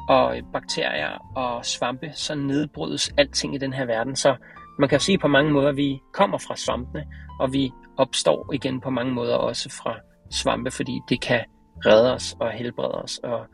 [0.09, 4.15] og bakterier og svampe, så nedbrydes alting i den her verden.
[4.15, 4.35] Så
[4.79, 7.05] man kan sige på mange måder, at vi kommer fra svampene,
[7.39, 9.95] og vi opstår igen på mange måder også fra
[10.31, 11.45] svampe, fordi det kan
[11.85, 13.45] redde os og helbrede os og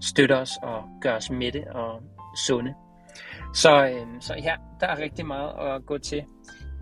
[0.00, 2.02] støtte os og gøre os mætte og
[2.46, 2.74] sunde.
[3.54, 6.24] Så, øh, så ja, der er rigtig meget at gå til.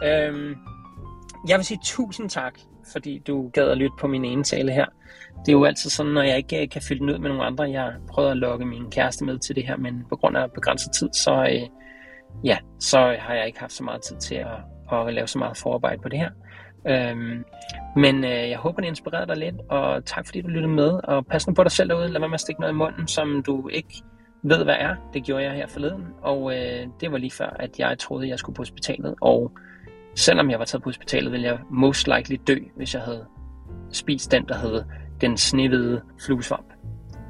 [0.04, 0.56] Øh,
[1.48, 2.58] jeg vil sige tusind tak,
[2.92, 4.86] fordi du gad at lytte på min ene tale her.
[5.38, 7.44] Det er jo altid sådan, når jeg ikke øh, kan fylde den ud med nogle
[7.44, 7.70] andre.
[7.70, 10.92] Jeg prøver at lokke min kæreste med til det her, men på grund af begrænset
[10.92, 11.68] tid, så, øh,
[12.44, 15.56] ja, så har jeg ikke haft så meget tid til at, at lave så meget
[15.56, 16.30] forarbejde på det her.
[16.88, 17.44] Øhm,
[17.96, 21.26] men øh, jeg håber, det inspirerede dig lidt, og tak fordi du lyttede med, og
[21.26, 22.08] pas nu på dig selv derude.
[22.08, 24.02] Lad være med at stikke noget i munden, som du ikke
[24.42, 24.94] ved, hvad er.
[25.14, 28.38] Det gjorde jeg her forleden, og øh, det var lige før, at jeg troede, jeg
[28.38, 29.52] skulle på hospitalet, og
[30.14, 33.26] selvom jeg var taget på hospitalet, ville jeg most likely dø, hvis jeg havde
[33.92, 34.82] spist den, der hed
[35.20, 36.72] den snehvide fluesvamp.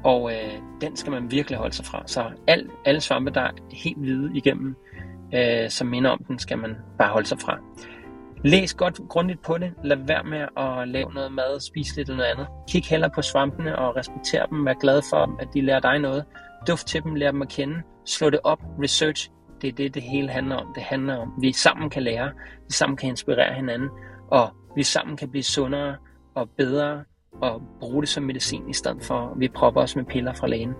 [0.03, 2.03] Og øh, den skal man virkelig holde sig fra.
[2.05, 4.75] Så al, alle svampe, der er helt hvide igennem,
[5.33, 7.57] øh, som minder om den, skal man bare holde sig fra.
[8.43, 9.73] Læs godt grundigt på det.
[9.83, 12.47] Lad være med at lave noget mad, spise lidt eller noget andet.
[12.69, 14.65] Kig heller på svampene og respekter dem.
[14.65, 16.25] Vær glad for, at de lærer dig noget.
[16.67, 17.81] Duft til dem, lær dem at kende.
[18.05, 19.31] Slå det op, research.
[19.61, 20.73] Det er det, det hele handler om.
[20.75, 22.31] Det handler om, at vi sammen kan lære,
[22.67, 23.89] vi sammen kan inspirere hinanden,
[24.31, 25.95] og vi sammen kan blive sundere
[26.35, 27.03] og bedre
[27.41, 30.47] og bruge det som medicin, i stedet for at vi propper os med piller fra
[30.47, 30.73] lægen.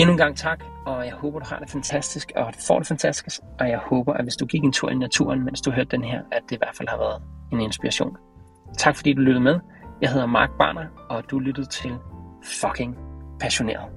[0.00, 2.88] Endnu en gang tak, og jeg håber, du har det fantastisk, og du får det
[2.88, 5.90] fantastisk, og jeg håber, at hvis du gik en tur i naturen, mens du hørte
[5.90, 7.22] den her, at det i hvert fald har været
[7.52, 8.16] en inspiration.
[8.78, 9.58] Tak fordi du lyttede med.
[10.00, 11.90] Jeg hedder Mark Barner, og du lyttede til
[12.60, 12.96] Fucking
[13.40, 13.88] Passioneret.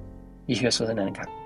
[0.46, 1.43] Vi høres ved en anden gang.